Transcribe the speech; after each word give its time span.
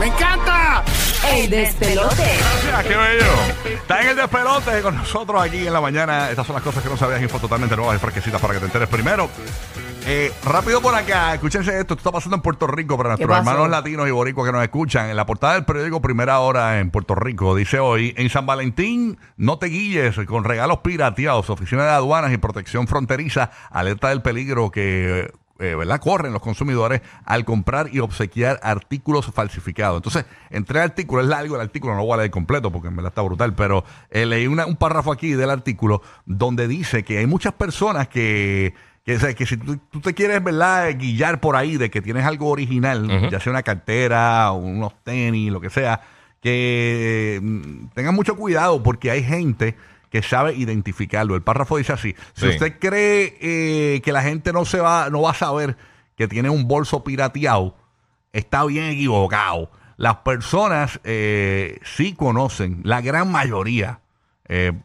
¡Me 0.00 0.06
encanta! 0.06 0.82
El 1.30 1.50
despelote. 1.50 2.16
Gracias, 2.16 2.84
qué 2.84 2.96
bello. 2.96 3.76
Está 3.76 4.00
en 4.00 4.08
el 4.08 4.16
despelote 4.16 4.80
con 4.80 4.96
nosotros 4.96 5.42
aquí 5.42 5.66
en 5.66 5.72
la 5.74 5.80
mañana. 5.82 6.30
Estas 6.30 6.46
son 6.46 6.54
las 6.54 6.62
cosas 6.62 6.82
que 6.82 6.88
no 6.88 6.96
sabías, 6.96 7.20
info 7.20 7.38
totalmente 7.38 7.76
nuevas 7.76 7.96
y 7.96 7.98
fresquecitas 7.98 8.40
para 8.40 8.54
que 8.54 8.60
te 8.60 8.66
enteres 8.66 8.88
primero. 8.88 9.28
Eh, 10.06 10.32
rápido 10.42 10.80
por 10.80 10.94
acá, 10.94 11.34
escúchense 11.34 11.70
esto, 11.72 11.92
esto 11.92 11.94
está 11.96 12.12
pasando 12.12 12.36
en 12.36 12.40
Puerto 12.40 12.66
Rico 12.66 12.96
para 12.96 13.10
nuestros 13.10 13.28
pasó? 13.28 13.40
hermanos 13.40 13.68
latinos 13.68 14.08
y 14.08 14.10
boricuas 14.10 14.46
que 14.46 14.52
nos 14.52 14.62
escuchan. 14.62 15.10
En 15.10 15.16
la 15.16 15.26
portada 15.26 15.52
del 15.52 15.66
periódico 15.66 16.00
Primera 16.00 16.40
Hora 16.40 16.80
en 16.80 16.90
Puerto 16.90 17.14
Rico 17.14 17.54
dice 17.54 17.78
hoy, 17.78 18.14
en 18.16 18.30
San 18.30 18.46
Valentín 18.46 19.18
no 19.36 19.58
te 19.58 19.66
guilles 19.66 20.16
con 20.26 20.44
regalos 20.44 20.78
pirateados. 20.78 21.50
Oficina 21.50 21.84
de 21.84 21.90
Aduanas 21.90 22.32
y 22.32 22.38
Protección 22.38 22.86
Fronteriza 22.86 23.50
alerta 23.70 24.08
del 24.08 24.22
peligro 24.22 24.70
que 24.70 25.30
eh, 25.60 25.74
¿verdad? 25.76 26.00
corren 26.00 26.32
los 26.32 26.42
consumidores 26.42 27.02
al 27.24 27.44
comprar 27.44 27.88
y 27.92 28.00
obsequiar 28.00 28.58
artículos 28.62 29.26
falsificados. 29.32 29.98
Entonces, 29.98 30.24
entre 30.50 30.78
el 30.78 30.84
artículo, 30.84 31.22
es 31.22 31.28
largo 31.28 31.54
el 31.54 31.60
artículo, 31.60 31.92
no 31.94 32.00
lo 32.00 32.06
voy 32.06 32.14
a 32.14 32.18
leer 32.18 32.30
completo 32.30 32.72
porque 32.72 32.88
en 32.88 32.96
verdad 32.96 33.10
está 33.10 33.22
brutal, 33.22 33.54
pero 33.54 33.84
eh, 34.10 34.26
leí 34.26 34.46
una- 34.46 34.66
un 34.66 34.76
párrafo 34.76 35.12
aquí 35.12 35.32
del 35.32 35.50
artículo 35.50 36.02
donde 36.26 36.66
dice 36.66 37.04
que 37.04 37.18
hay 37.18 37.26
muchas 37.26 37.52
personas 37.52 38.08
que, 38.08 38.74
que, 39.04 39.16
o 39.16 39.20
sea, 39.20 39.32
que 39.34 39.46
si 39.46 39.56
tú, 39.56 39.78
tú 39.90 40.00
te 40.00 40.14
quieres, 40.14 40.42
¿verdad?, 40.42 40.96
guillar 40.98 41.40
por 41.40 41.56
ahí 41.56 41.76
de 41.76 41.90
que 41.90 42.02
tienes 42.02 42.24
algo 42.24 42.48
original, 42.48 43.06
ya 43.30 43.38
sea 43.40 43.52
una 43.52 43.62
cartera, 43.62 44.50
unos 44.52 44.92
tenis, 45.04 45.52
lo 45.52 45.60
que 45.60 45.70
sea, 45.70 46.00
que 46.40 47.38
mm, 47.42 47.86
tengan 47.94 48.14
mucho 48.14 48.36
cuidado 48.36 48.82
porque 48.82 49.10
hay 49.10 49.22
gente 49.22 49.76
que 50.10 50.22
sabe 50.22 50.54
identificarlo. 50.54 51.34
El 51.36 51.42
párrafo 51.42 51.76
dice 51.76 51.92
así: 51.92 52.14
si 52.34 52.42
Sí. 52.42 52.48
usted 52.48 52.78
cree 52.78 53.36
eh, 53.40 54.00
que 54.02 54.12
la 54.12 54.22
gente 54.22 54.52
no 54.52 54.64
se 54.64 54.80
va, 54.80 55.08
no 55.10 55.22
va 55.22 55.30
a 55.30 55.34
saber 55.34 55.76
que 56.16 56.28
tiene 56.28 56.50
un 56.50 56.66
bolso 56.68 57.02
pirateado, 57.04 57.76
está 58.32 58.64
bien 58.64 58.84
equivocado. 58.86 59.70
Las 59.96 60.16
personas 60.16 60.98
eh, 61.04 61.78
sí 61.84 62.14
conocen, 62.14 62.80
la 62.84 63.00
gran 63.00 63.30
mayoría. 63.30 64.00
eh, 64.48 64.72
eh, 64.72 64.80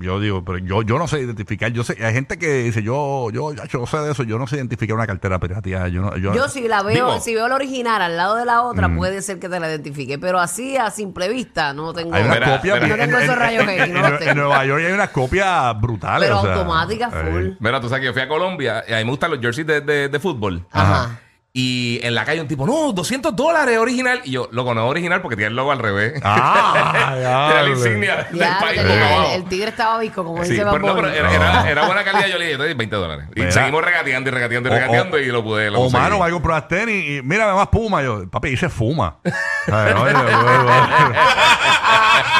yo 0.00 0.18
digo, 0.18 0.44
pero 0.44 0.58
yo, 0.58 0.80
yo 0.82 0.98
no 0.98 1.06
sé 1.06 1.20
identificar. 1.20 1.70
Yo 1.72 1.84
sé, 1.84 2.02
hay 2.02 2.14
gente 2.14 2.38
que 2.38 2.62
dice, 2.62 2.82
yo, 2.82 3.28
yo, 3.30 3.52
yo 3.52 3.86
sé 3.86 3.98
de 3.98 4.12
eso, 4.12 4.22
yo 4.22 4.38
no 4.38 4.46
sé 4.46 4.56
identificar 4.56 4.94
una 4.96 5.06
cartera 5.06 5.38
pirateada. 5.38 5.88
Yo, 5.88 6.00
no, 6.00 6.16
yo, 6.16 6.34
Yo 6.34 6.48
si 6.48 6.66
la 6.68 6.82
veo, 6.82 6.94
Digo- 6.94 7.20
si 7.20 7.34
veo 7.34 7.46
la 7.48 7.56
original 7.56 8.00
al 8.00 8.16
lado 8.16 8.36
de 8.36 8.46
la 8.46 8.62
otra, 8.62 8.88
puede 8.94 9.20
ser 9.20 9.38
que 9.38 9.48
te 9.50 9.60
la 9.60 9.68
identifique. 9.68 10.18
Pero 10.18 10.40
así 10.40 10.76
a 10.78 10.90
simple 10.90 11.28
vista 11.28 11.74
no 11.74 11.92
tengo. 11.92 12.14
hay 12.14 12.24
una 12.24 12.34
Mira, 12.34 12.56
copia. 12.56 12.74
mira. 12.76 12.88
No 12.88 12.96
tengo 12.96 13.18
esos 13.18 13.36
rayos 13.36 13.64
no 13.66 13.70
en- 13.72 14.22
en. 14.28 14.36
Nueva 14.36 14.64
York 14.64 14.82
hay 14.86 14.92
unas 14.92 15.10
copias 15.10 15.80
brutales. 15.80 16.28
Pero 16.28 16.40
o 16.40 16.42
sea, 16.44 16.54
automáticas, 16.54 17.12
eh, 17.14 17.28
full. 17.30 17.48
Mira, 17.60 17.80
tú 17.80 17.88
sabes 17.88 18.00
que 18.00 18.06
yo 18.06 18.12
fui 18.14 18.22
a 18.22 18.28
Colombia 18.28 18.84
y 18.88 18.92
a 18.94 18.96
mí 18.98 19.04
me 19.04 19.10
gustan 19.10 19.30
los 19.32 19.40
jerseys 19.40 19.66
de, 19.66 19.80
de- 19.82 20.08
de 20.08 20.18
fútbol. 20.20 20.64
Ajá. 20.72 21.20
Y 21.54 22.00
en 22.02 22.14
la 22.14 22.24
calle 22.24 22.40
un 22.40 22.48
tipo, 22.48 22.64
no, 22.66 22.92
200 22.92 23.36
dólares 23.36 23.76
original. 23.76 24.22
Y 24.24 24.30
yo, 24.30 24.48
loco, 24.52 24.72
no 24.72 24.86
es 24.86 24.90
original 24.90 25.20
porque 25.20 25.36
tiene 25.36 25.48
el 25.50 25.56
logo 25.56 25.70
al 25.70 25.80
revés. 25.80 26.18
Ah, 26.24 26.72
Tiene 27.12 27.22
la 27.24 27.50
diablo. 27.52 27.76
insignia 27.76 28.16
del 28.30 28.38
Ya, 28.40 28.58
país 28.58 28.80
el, 28.80 28.90
el 29.34 29.44
tigre 29.50 29.68
estaba 29.68 29.98
visco, 29.98 30.24
como 30.24 30.42
Sí, 30.44 30.52
dice 30.52 30.64
pero, 30.64 30.78
no, 30.78 30.94
pero 30.94 31.08
Bunny. 31.08 31.18
era, 31.18 31.30
era, 31.34 31.70
era 31.70 31.86
buena 31.86 32.04
calidad. 32.04 32.26
Yo 32.28 32.38
le 32.38 32.44
dije, 32.46 32.52
"Estoy 32.54 32.72
20 32.72 32.96
dólares. 32.96 33.26
Y 33.36 33.40
Mira. 33.40 33.52
seguimos 33.52 33.84
regateando 33.84 34.30
y 34.30 34.32
regateando 34.32 34.68
y 34.70 34.72
O- 34.72 34.74
regateando 34.76 35.16
o- 35.18 35.20
y 35.20 35.26
lo 35.26 35.42
pude. 35.44 35.70
Lo 35.70 35.78
O 35.78 35.82
conseguí. 35.82 36.02
mano, 36.02 36.18
va 36.20 36.26
a 36.26 36.30
comprar 36.30 36.68
tenis 36.68 37.04
y 37.18 37.22
mira, 37.22 37.54
más 37.54 37.68
puma. 37.68 38.02
Yo, 38.02 38.26
papi, 38.30 38.48
dice 38.48 38.70
fuma. 38.70 39.18
Ay, 39.22 39.92
oye, 39.92 40.14
oye, 40.14 40.14
oye. 40.14 40.32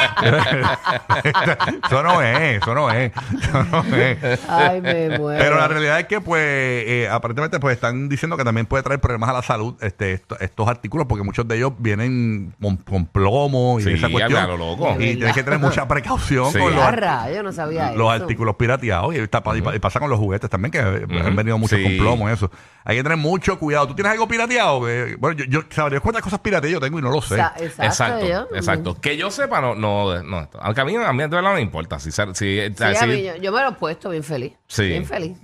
eso 1.85 2.03
no 2.03 2.21
es, 2.21 2.57
eso 2.61 2.73
no 2.75 2.91
es. 2.91 3.11
Eso 3.41 3.63
no 3.63 3.83
es. 3.95 4.39
Ay, 4.49 4.81
me 4.81 5.17
muero. 5.17 5.43
Pero 5.43 5.57
la 5.57 5.67
realidad 5.67 5.99
es 5.99 6.05
que, 6.07 6.21
pues, 6.21 6.41
eh, 6.43 7.07
aparentemente, 7.11 7.59
pues 7.59 7.75
están 7.75 8.09
diciendo 8.09 8.37
que 8.37 8.43
también 8.43 8.65
puede 8.65 8.83
traer 8.83 8.99
problemas 8.99 9.29
a 9.29 9.33
la 9.33 9.41
salud 9.41 9.75
este, 9.81 10.13
esto- 10.13 10.37
estos 10.39 10.67
artículos, 10.67 11.07
porque 11.07 11.23
muchos 11.23 11.47
de 11.47 11.57
ellos 11.57 11.73
vienen 11.77 12.53
con, 12.61 12.77
con 12.77 13.05
plomo 13.05 13.79
y 13.79 13.83
Sí, 13.83 13.93
esa 13.93 14.09
cuestión. 14.09 14.41
a 14.41 14.47
lo 14.47 14.57
loco. 14.57 14.93
Y 14.99 15.15
tienes 15.15 15.33
que 15.33 15.43
tener 15.43 15.59
mucha 15.59 15.87
precaución 15.87 16.51
Sí. 16.51 16.59
con 16.59 16.75
los, 16.75 16.91
rayos, 16.95 17.43
no 17.43 17.51
sabía 17.51 17.91
los 17.91 18.13
eso. 18.13 18.23
artículos 18.23 18.55
pirateados. 18.55 19.15
Y, 19.15 19.19
está- 19.19 19.43
y 19.55 19.61
pa- 19.61 19.75
y 19.75 19.79
pasa 19.79 19.99
con 19.99 20.09
los 20.09 20.19
juguetes 20.19 20.49
también, 20.49 20.71
que 20.71 20.79
han 20.79 21.35
venido 21.35 21.57
muchos 21.57 21.77
Sí. 21.77 21.83
con 21.83 21.97
plomo 21.97 22.29
y 22.29 22.33
eso. 22.33 22.49
Hay 22.85 22.97
que 22.97 23.03
tener 23.03 23.17
mucho 23.17 23.57
cuidado. 23.59 23.87
¿Tú 23.87 23.95
tienes 23.95 24.11
algo 24.11 24.27
pirateado? 24.27 24.89
Eh, 24.89 25.15
bueno, 25.17 25.37
yo, 25.37 25.45
yo 25.45 25.61
sabría 25.69 26.01
cuántas 26.01 26.21
cosas 26.21 26.39
pirateadas 26.39 26.73
yo 26.73 26.79
tengo 26.81 26.99
y 26.99 27.01
no 27.01 27.09
lo 27.11 27.21
sé. 27.21 27.37
Sa- 27.37 27.53
Exacto. 27.57 27.83
Exacto, 27.83 28.27
yo- 28.27 28.47
exacto. 28.57 28.97
Que 28.99 29.15
yo 29.17 29.31
sepa, 29.31 29.61
no, 29.61 29.73
no, 29.75 29.92
no. 30.23 30.49
Aunque 30.59 30.81
a 30.81 30.85
mí, 30.85 30.95
a 30.95 31.13
mí 31.13 31.19
de 31.19 31.27
verdad 31.27 31.49
no 31.49 31.53
me 31.55 31.61
importa. 31.61 31.99
Si, 31.99 32.11
si, 32.11 32.21
si, 32.33 32.59
Sí, 32.75 32.83
a 32.83 33.05
mí, 33.05 33.23
yo, 33.23 33.35
yo 33.37 33.51
me 33.51 33.61
lo 33.61 33.69
he 33.69 33.73
puesto 33.73 34.09
bien 34.09 34.23
feliz. 34.23 34.53
Sí. 34.67 34.87
Bien 34.87 35.05
feliz. 35.05 35.37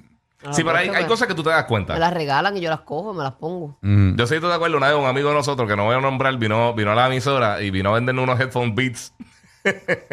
Me 0.43 0.53
sí, 0.53 0.63
pero 0.63 0.77
hay, 0.77 0.87
hay 0.89 1.05
cosas 1.05 1.27
que 1.27 1.35
tú 1.35 1.43
te 1.43 1.49
das 1.49 1.65
cuenta. 1.65 1.93
Me 1.93 1.99
las 1.99 2.13
regalan 2.13 2.55
y 2.55 2.61
yo 2.61 2.69
las 2.69 2.81
cojo, 2.81 3.13
me 3.13 3.23
las 3.23 3.33
pongo. 3.33 3.77
Mm. 3.81 4.15
Yo 4.15 4.25
soy 4.25 4.39
de 4.39 4.53
acuerdo. 4.53 4.77
Una 4.77 4.87
vez 4.87 4.97
un 4.97 5.05
amigo 5.05 5.29
de 5.29 5.35
nosotros, 5.35 5.67
que 5.67 5.75
no 5.75 5.85
voy 5.85 5.95
a 5.95 5.99
nombrar, 5.99 6.37
vino, 6.37 6.73
vino 6.73 6.91
a 6.91 6.95
la 6.95 7.07
emisora 7.07 7.61
y 7.61 7.71
vino 7.71 7.89
a 7.89 7.93
vendernos 7.93 8.23
unos 8.23 8.39
headphone 8.39 8.73
Beats 8.73 9.13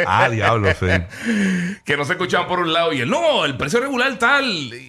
Ah, 0.07 0.29
diablo, 0.29 0.69
sí. 0.79 0.87
que 1.85 1.97
no 1.97 2.05
se 2.05 2.13
escuchaban 2.15 2.49
por 2.49 2.61
un 2.61 2.73
lado. 2.73 2.93
Y 2.93 3.01
él, 3.01 3.11
no, 3.11 3.45
el 3.45 3.57
precio 3.57 3.81
regular 3.81 4.17
tal. 4.19 4.45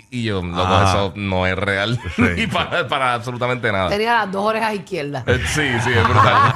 Y 0.09 0.23
yo, 0.23 0.41
loco, 0.41 0.63
Ah. 0.67 0.85
eso 0.87 1.13
no 1.15 1.45
es 1.45 1.55
real. 1.57 1.99
Sí. 2.15 2.21
Ni 2.35 2.47
para, 2.47 2.87
para 2.87 3.13
absolutamente 3.13 3.71
nada. 3.71 3.89
Tenía 3.89 4.13
las 4.19 4.31
dos 4.31 4.45
orejas 4.45 4.73
izquierdas. 4.73 5.23
Eh, 5.27 5.39
Sí, 5.47 5.67
sí, 5.83 5.91
es 5.91 6.03
brutal. 6.07 6.35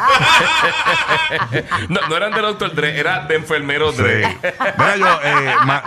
no, 1.90 2.00
no 2.10 2.16
eran 2.18 2.34
de 2.34 2.42
Dr. 2.42 2.74
Dre, 2.76 3.00
era 3.00 3.26
de 3.26 3.36
enfermero 3.36 3.92
Sí. 3.92 3.98
Dre. 4.02 4.38
Mira, 4.78 4.96
yo, 4.98 5.06
eh, 5.24 5.54
ma- 5.66 5.84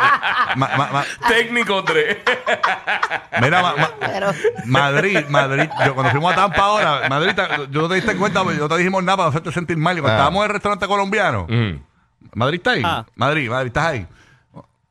ma- 0.57 0.71
ma- 0.77 0.89
ma- 0.93 1.05
Técnico 1.29 1.83
Dre. 1.83 2.23
mira, 3.41 3.63
ma- 3.63 3.77
ma- 3.77 3.91
Pero 4.01 4.33
Madrid, 4.67 5.19
Madrid, 5.29 5.69
yo 5.85 5.95
cuando 5.95 6.13
fuimos 6.13 6.33
a 6.33 6.37
Tampa 6.37 6.63
ahora, 6.63 7.09
Madrid, 7.09 7.33
yo 7.71 7.83
no 7.83 7.89
te 7.89 7.95
diste 7.97 8.17
cuenta, 8.17 8.43
yo 8.57 8.69
te 8.69 8.77
dijimos 8.77 9.03
nada 9.03 9.17
para 9.17 9.29
hacerte 9.31 9.53
sentir 9.53 9.77
mal. 9.77 9.97
Y 9.99 10.01
cuando 10.01 10.15
Ah. 10.15 10.19
estábamos 10.19 10.45
en 10.45 10.51
el 10.51 10.55
restaurante 10.55 10.87
colombiano, 10.87 11.47
Mm. 11.49 11.73
Madrid 12.35 12.59
está 12.59 12.71
ahí. 12.73 12.83
Ah. 12.85 13.05
Madrid, 13.17 13.49
Madrid, 13.51 13.67
estás 13.69 13.87
ahí. 13.87 14.07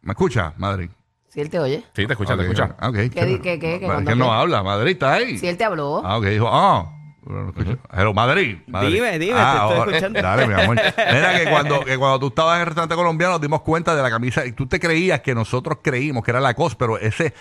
¿Me 0.02 0.12
escucha, 0.12 0.54
Madrid? 0.58 0.90
si 1.30 1.42
él 1.42 1.50
te 1.50 1.60
oye. 1.60 1.84
Sí, 1.96 2.06
te 2.06 2.14
escucha, 2.14 2.36
te 2.38 2.44
escucha. 2.44 2.76
ah, 2.80 2.90
ok. 2.90 2.96
¿Qué 2.96 3.10
qué- 3.10 3.42
qué- 3.42 3.60
qué, 3.60 3.76
Es 3.78 3.82
cuando 3.82 4.12
que 4.12 4.16
no 4.16 4.26
qué? 4.26 4.32
habla. 4.32 4.62
Madrid 4.62 4.92
está 4.92 5.14
ahí. 5.14 5.38
Si 5.40 5.48
él 5.48 5.58
te 5.58 5.64
habló. 5.64 6.02
Ah, 6.06 6.18
ok, 6.18 6.26
dijo, 6.26 6.48
ah. 6.52 6.90
No. 7.26 7.54
Pero 7.90 8.14
Madrid, 8.14 8.58
Madrid. 8.68 8.96
Dime, 8.96 9.18
dime, 9.18 9.34
Ah, 9.40 9.52
te 9.54 9.58
estoy 9.58 9.78
ahora- 9.80 9.92
escuchando. 9.92 10.22
Dale, 10.22 10.48
mi 10.48 10.54
amor. 10.54 10.76
Mira 11.14 11.40
que 11.40 11.50
cuando, 11.50 11.80
que 11.86 11.98
cuando 11.98 12.20
tú 12.20 12.28
estabas 12.28 12.56
en 12.58 12.60
el 12.62 12.66
restaurante 12.68 12.96
colombiano 12.96 13.34
nos 13.34 13.42
dimos 13.42 13.62
cuenta 13.62 13.96
de 13.96 14.04
la 14.04 14.10
camisa 14.12 14.46
y 14.46 14.52
tú 14.52 14.68
te 14.68 14.80
creías 14.80 15.22
que 15.22 15.34
nosotros 15.34 15.80
creímos 15.82 16.24
que 16.24 16.32
era 16.32 16.40
la 16.42 16.54
cosa, 16.54 16.76
pero 16.78 17.00
ese, 17.00 17.34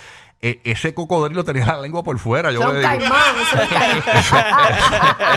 e- 0.43 0.61
ese 0.65 0.93
cocodrilo 0.93 1.45
tenía 1.45 1.65
la 1.67 1.81
lengua 1.81 2.03
por 2.03 2.19
fuera. 2.19 2.51
Yo 2.51 2.61
Eso 2.61 2.73
digo, 2.73 2.83
caimán, 2.83 3.13
eso 3.41 3.57
caimán. 3.71 4.03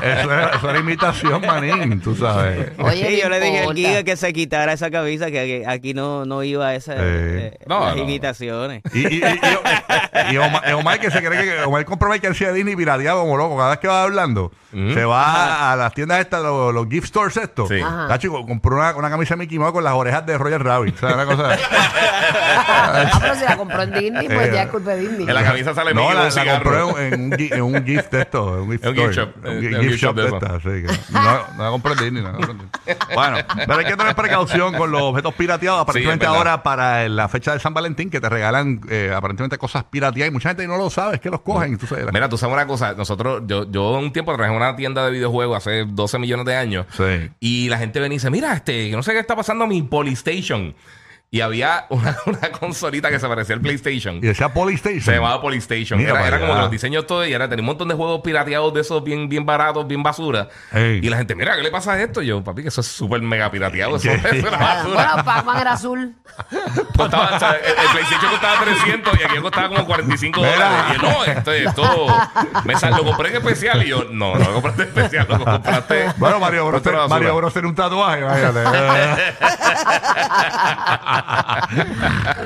eso, 0.03 0.31
era, 0.33 0.49
eso 0.55 0.69
era 0.69 0.79
imitación, 0.79 1.41
manín, 1.45 2.01
tú 2.01 2.15
sabes. 2.15 2.71
Oye, 2.79 3.07
Sí, 3.07 3.21
yo 3.21 3.29
le 3.29 3.39
dije 3.39 3.63
al. 3.63 3.75
Giga 3.75 4.03
que 4.03 4.15
se 4.17 4.33
quitara 4.33 4.73
esa 4.73 4.89
camisa, 4.89 5.27
que 5.31 5.63
aquí- 5.67 5.93
no, 5.93 6.25
no 6.25 6.41
iba 6.43 6.73
esa, 6.73 6.93
eh, 6.97 7.57
No, 7.67 7.85
las 7.85 7.95
no. 7.95 8.01
imitaciones. 8.03 8.81
Y, 8.93 8.99
y, 9.07 9.17
y, 9.17 9.23
y- 10.31 10.33
y 10.33 10.37
Omar, 10.37 10.73
Omar 10.73 10.99
que 10.99 11.11
se 11.11 11.21
cree 11.23 11.43
que 11.43 11.61
Omar 11.63 11.85
compró 11.85 12.09
mercancía 12.09 12.47
de 12.47 12.53
Disney 12.55 12.75
pirateado 12.75 13.21
como 13.21 13.37
loco. 13.37 13.57
Cada 13.57 13.69
vez 13.71 13.79
que 13.79 13.87
va 13.87 14.03
hablando, 14.03 14.51
se 14.71 15.05
va 15.05 15.71
a 15.71 15.75
las 15.75 15.93
tiendas 15.93 16.19
estas, 16.19 16.41
los, 16.41 16.73
los 16.73 16.87
gift 16.89 17.07
stores 17.07 17.37
estos. 17.37 17.69
Sí. 17.69 17.79
Ajá. 17.79 18.07
Tacho, 18.07 18.31
compró 18.45 18.75
una, 18.77 18.95
una 18.95 19.09
camisa 19.09 19.35
de 19.35 19.39
Mickey 19.39 19.59
Mouse 19.59 19.71
con 19.73 19.83
las 19.83 19.93
orejas 19.93 20.25
de 20.25 20.37
Roger 20.37 20.63
Rabbit. 20.63 20.97
¿Sabes 20.99 21.15
una 21.15 21.25
cosa? 21.25 21.57
Ah, 22.67 23.09
pero 23.21 23.35
si 23.35 23.43
la 23.43 23.57
compró 23.57 23.81
en 23.83 23.91
Disney, 23.93 24.27
pues 24.27 24.47
Eh, 24.47 24.51
ya 24.53 24.63
es 24.63 24.69
culpa 24.69 24.94
de 24.95 25.01
Disney. 25.01 25.27
En 25.27 25.33
la 25.33 25.43
camisa 25.43 25.73
sale 25.73 25.93
no, 25.93 26.01
Mickey 26.09 26.15
la, 26.15 26.43
la 26.43 26.53
compró 26.53 26.99
en, 26.99 27.13
en 27.13 27.21
un, 27.21 27.33
en 27.39 27.61
un 27.61 27.85
gift 27.85 28.11
de 28.11 28.21
esto. 28.21 28.55
En 28.57 28.61
un 28.63 28.71
gift, 28.71 28.85
En 28.85 28.89
un 28.95 28.95
gift 28.95 29.09
store. 29.11 29.13
shop, 29.13 29.29
Un 29.45 29.45
eh, 29.45 29.67
en 29.67 29.75
un 29.75 29.81
gift 29.83 30.01
shop 30.01 30.17
shop 30.17 30.63
de 30.63 30.81
que 30.81 30.93
no, 31.11 31.21
no 31.57 31.63
la 31.63 31.69
compró 31.69 31.91
en 31.93 31.97
Disney. 31.99 32.23
no 32.23 32.31
la. 32.31 33.15
Bueno, 33.15 33.37
pero 33.55 33.77
hay 33.79 33.85
que 33.85 33.95
tener 33.95 34.15
precaución 34.15 34.73
con 34.75 34.91
los 34.91 35.01
objetos 35.01 35.33
pirateados. 35.33 35.81
Aparentemente 35.81 36.25
ahora 36.25 36.63
para 36.63 37.07
la 37.09 37.27
fecha 37.29 37.53
de 37.53 37.59
San 37.59 37.73
Valentín 37.73 38.09
que 38.09 38.19
te 38.21 38.29
regalan 38.29 38.81
eh, 38.89 39.11
aparentemente 39.15 39.57
cosas 39.57 39.83
pirateadas 39.85 40.29
y 40.29 40.33
mucha 40.33 40.49
gente 40.49 40.67
no 40.67 40.77
lo 40.77 40.89
sabe, 40.89 41.15
es 41.15 41.21
que 41.21 41.29
los 41.29 41.41
cogen. 41.41 41.73
y 41.73 41.77
tú 41.77 41.87
sabes, 41.87 42.05
Mira, 42.13 42.29
tú 42.29 42.37
sabes 42.37 42.53
una 42.53 42.67
cosa, 42.67 42.93
nosotros, 42.93 43.43
yo, 43.47 43.69
yo 43.69 43.91
un 43.91 44.11
tiempo 44.13 44.31
trabajé 44.33 44.51
en 44.51 44.57
una 44.57 44.75
tienda 44.75 45.05
de 45.05 45.11
videojuegos 45.11 45.57
hace 45.57 45.85
12 45.85 46.19
millones 46.19 46.45
de 46.45 46.55
años. 46.55 46.85
Sí. 46.95 47.29
Y 47.39 47.69
la 47.69 47.77
gente 47.77 47.99
venía 47.99 48.15
y 48.15 48.17
dice, 48.17 48.29
mira, 48.29 48.53
este, 48.53 48.91
no 48.91 49.03
sé 49.03 49.13
qué 49.13 49.19
está 49.19 49.35
pasando 49.35 49.63
a 49.65 49.67
mi 49.67 49.81
Polystation. 49.81 50.75
Y 51.35 51.41
había 51.41 51.85
una, 51.89 52.15
una 52.27 52.49
consolita 52.57 53.09
que 53.09 53.19
se 53.19 53.27
parecía 53.27 53.55
al 53.55 53.61
PlayStation. 53.61 54.15
Y 54.19 54.21
decía 54.21 54.53
Polystation. 54.53 55.01
Se 55.01 55.15
llamaba 55.15 55.41
Polystation. 55.41 55.99
Mira 55.99 56.11
Era, 56.11 56.19
para 56.21 56.37
era 56.37 56.39
como 56.39 56.53
que 56.53 56.59
los 56.61 56.71
diseños 56.71 57.05
todos 57.05 57.27
y 57.27 57.33
era, 57.33 57.49
tenía 57.49 57.61
un 57.61 57.65
montón 57.65 57.89
de 57.89 57.95
juegos 57.95 58.21
pirateados 58.23 58.73
de 58.73 58.79
esos 58.79 59.03
bien, 59.03 59.27
bien 59.27 59.45
baratos, 59.45 59.85
bien 59.85 60.01
basura. 60.01 60.47
Ey. 60.71 61.01
Y 61.03 61.09
la 61.09 61.17
gente, 61.17 61.35
mira, 61.35 61.57
¿qué 61.57 61.61
le 61.63 61.71
pasa 61.71 61.91
a 61.91 62.01
esto? 62.01 62.21
Y 62.21 62.27
yo, 62.27 62.41
papi, 62.41 62.61
que 62.61 62.69
eso 62.69 62.79
es 62.79 62.87
súper 62.87 63.21
mega 63.21 63.51
pirateado. 63.51 63.97
Eso, 63.97 64.11
eso 64.11 64.47
Ah, 64.53 64.57
basura. 64.57 65.07
Bueno, 65.11 65.23
Pac-Man 65.25 65.57
era 65.59 65.73
azul. 65.73 66.15
Costaba, 66.97 67.35
o 67.35 67.39
sea, 67.39 67.51
el, 67.51 67.65
el 67.65 67.87
PlayStation 67.91 68.31
costaba 68.31 68.63
300 68.63 69.19
y 69.19 69.23
aquí 69.25 69.37
costaba 69.41 69.67
como 69.67 69.85
45 69.85 70.39
Mira. 70.39 70.51
dólares. 70.53 70.77
Y 70.87 70.93
yo, 70.93 71.01
no, 71.11 71.25
esto, 71.25 71.51
esto 71.51 72.07
me 72.63 72.77
sal- 72.77 72.95
lo 72.95 73.03
compré 73.03 73.31
en 73.31 73.35
especial. 73.35 73.83
Y 73.85 73.89
yo, 73.89 74.05
no, 74.09 74.35
no 74.35 74.39
lo 74.45 74.53
compraste 74.53 74.83
en 74.83 74.87
especial, 74.87 75.27
lo 75.29 75.43
compraste. 75.43 76.05
Bueno, 76.15 76.39
Mario 76.39 76.65
Bros. 76.67 76.81
Mario 77.09 77.35
Bros. 77.35 77.51
tiene 77.51 77.67
un 77.67 77.75
tatuaje, 77.75 78.21
imagínate. 78.21 78.63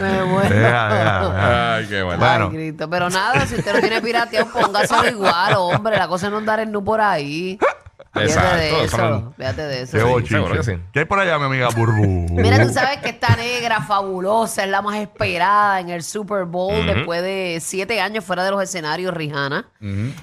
Me 0.01 0.23
muero. 0.23 0.55
Deja, 0.55 0.89
deja, 0.89 1.19
deja. 1.19 1.75
Ay, 1.75 1.87
qué 1.87 2.01
bueno. 2.03 2.25
Ay, 2.25 2.49
Cristo. 2.49 2.89
Pero 2.89 3.09
nada, 3.09 3.45
si 3.45 3.55
usted 3.55 3.73
no 3.73 3.79
tiene 3.79 4.01
pirateado, 4.01 4.47
póngaselo 4.51 5.07
igual, 5.09 5.53
hombre. 5.57 5.97
La 5.97 6.07
cosa 6.07 6.27
es 6.27 6.31
no 6.31 6.37
andar 6.37 6.59
en 6.59 6.71
nu 6.71 6.83
por 6.83 7.01
ahí. 7.01 7.59
Fíjate 8.11 8.27
Exacto, 8.31 8.57
de 8.57 8.83
eso 8.83 8.97
no- 8.97 9.15
eso. 9.17 9.33
Fíjate 9.37 9.61
de 9.61 9.81
eso. 9.83 9.91
Qué 9.91 9.99
Sí, 9.99 10.05
bochinche. 10.07 10.33
seguro 10.35 10.55
que 10.55 10.63
sí. 10.63 10.71
¿Qué 10.91 10.99
hay 10.99 11.05
por 11.05 11.19
allá, 11.19 11.37
mi 11.37 11.45
amiga 11.45 11.69
Burbu? 11.69 12.27
Mira, 12.31 12.65
tú 12.65 12.73
sabes 12.73 12.97
que 12.97 13.09
esta 13.09 13.35
negra 13.35 13.81
fabulosa 13.81 14.63
es 14.63 14.69
la 14.71 14.81
más 14.81 14.97
esperada 14.97 15.79
en 15.79 15.89
el 15.91 16.01
Super 16.01 16.45
Bowl 16.45 16.85
después 16.87 17.21
de 17.21 17.59
siete 17.61 18.01
años 18.01 18.25
fuera 18.25 18.43
de 18.43 18.49
los 18.51 18.63
escenarios, 18.63 19.13
Rihanna. 19.13 19.67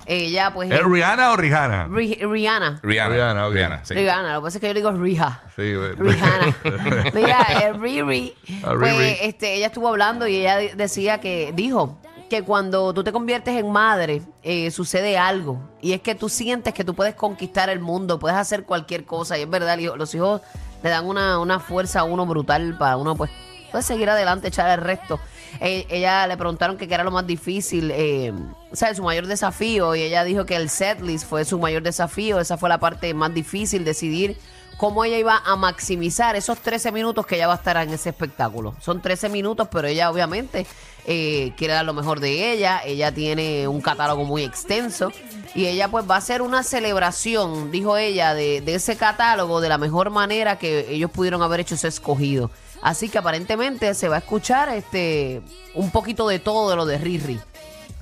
Ella, 0.06 0.53
pues. 0.53 0.71
¿Es 0.71 0.83
Rihanna 0.85 1.31
o 1.33 1.37
Rihanna? 1.37 1.87
Ri- 1.88 2.19
Rihanna. 2.29 2.81
Rihanna. 2.83 3.15
Rihanna, 3.15 3.47
ok. 3.47 3.55
Rihanna, 3.55 3.85
sí. 3.85 3.94
Rihanna, 3.94 4.35
lo 4.35 4.41
que 4.41 4.44
pasa 4.47 4.59
es 4.59 4.61
que 4.61 4.67
yo 4.67 4.75
le 4.75 4.81
digo 4.81 4.91
Riha. 4.93 5.43
Sí, 5.55 5.62
eh, 5.62 5.94
Rihanna. 5.99 7.11
Mira, 7.15 7.47
eh, 7.62 7.73
Riri, 7.73 8.35
Ah, 8.65 8.75
pues 8.79 9.19
este, 9.23 9.55
ella 9.55 9.67
estuvo 9.67 9.88
hablando 9.88 10.27
y 10.27 10.37
ella 10.37 10.56
decía 10.75 11.19
que, 11.21 11.53
dijo 11.55 11.99
que 12.28 12.43
cuando 12.43 12.93
tú 12.93 13.05
te 13.05 13.12
conviertes 13.12 13.56
en 13.56 13.70
madre, 13.70 14.23
eh, 14.43 14.70
sucede 14.70 15.19
algo. 15.19 15.58
Y 15.81 15.93
es 15.93 16.00
que 16.00 16.14
tú 16.14 16.28
sientes 16.28 16.75
que 16.75 16.84
tú 16.84 16.94
puedes 16.94 17.14
conquistar 17.14 17.70
el 17.70 17.81
mundo, 17.81 18.19
puedes 18.19 18.37
hacer 18.37 18.64
cualquier 18.64 19.05
cosa. 19.05 19.38
Y 19.38 19.43
es 19.43 19.50
verdad, 19.50 19.78
los 19.78 20.14
hijos 20.14 20.40
le 20.82 20.90
dan 20.90 21.06
una, 21.06 21.38
una 21.38 21.61
fuerza 21.61 22.00
a 22.00 22.05
uno 22.05 22.26
brutal 22.26 22.76
para 22.78 22.96
uno, 22.96 23.17
pues, 23.17 23.31
pues 23.70 23.87
seguir 23.87 24.11
adelante, 24.11 24.49
echar 24.49 24.76
el 24.76 24.84
resto. 24.84 25.20
Eh, 25.61 25.87
ella 25.88 26.26
le 26.26 26.37
preguntaron 26.37 26.76
que 26.76 26.88
qué 26.88 26.94
era 26.94 27.05
lo 27.05 27.11
más 27.11 27.26
difícil, 27.26 27.90
eh, 27.94 28.32
o 28.70 28.76
sea, 28.76 28.94
su 28.94 29.02
mayor 29.02 29.26
desafío. 29.26 29.94
Y 29.94 30.02
ella 30.02 30.25
dijo 30.25 30.44
que 30.44 30.56
el 30.56 30.69
setlist 30.69 31.26
fue 31.26 31.44
su 31.44 31.58
mayor 31.58 31.82
desafío. 31.82 32.40
Esa 32.40 32.56
fue 32.56 32.69
la 32.69 32.78
parte 32.78 33.14
más 33.14 33.32
difícil, 33.32 33.84
decidir 33.84 34.37
cómo 34.76 35.05
ella 35.05 35.19
iba 35.19 35.43
a 35.44 35.56
maximizar 35.56 36.37
esos 36.37 36.58
13 36.58 36.93
minutos 36.93 37.26
que 37.26 37.37
ella 37.37 37.46
va 37.46 37.55
a 37.55 37.56
estar 37.56 37.76
en 37.78 37.90
ese 37.93 38.11
espectáculo. 38.11 38.75
Son 38.81 39.00
13 39.00 39.28
minutos, 39.28 39.69
pero 39.70 39.88
ella 39.88 40.11
obviamente 40.11 40.67
eh, 41.06 41.52
quiere 41.56 41.75
dar 41.75 41.84
lo 41.84 41.94
mejor 41.94 42.20
de 42.20 42.52
ella. 42.52 42.81
Ella 42.84 43.12
tiene 43.12 43.69
un 43.69 43.81
catálogo 43.81 44.25
muy 44.25 44.44
extenso 44.44 45.12
y 45.55 45.67
ella 45.67 45.88
pues 45.88 46.08
va 46.08 46.17
a 46.17 46.19
hacer 46.19 46.43
una 46.43 46.62
celebración, 46.62 47.70
dijo 47.70 47.96
ella, 47.96 48.34
de, 48.34 48.61
de 48.61 48.75
ese 48.75 48.96
catálogo 48.96 49.61
de 49.61 49.69
la 49.69 49.78
mejor 49.78 50.11
manera 50.11 50.58
que 50.58 50.87
ellos 50.90 51.11
pudieron 51.11 51.43
haber 51.43 51.61
hecho 51.61 51.76
ese 51.76 51.88
escogido. 51.88 52.50
Así 52.82 53.08
que 53.08 53.19
aparentemente 53.19 53.94
se 53.94 54.08
va 54.08 54.17
a 54.17 54.19
escuchar 54.19 54.69
este 54.69 55.43
un 55.75 55.90
poquito 55.90 56.28
de 56.28 56.38
todo 56.38 56.70
de 56.70 56.76
lo 56.76 56.87
de 56.87 56.99
Riri. 56.99 57.40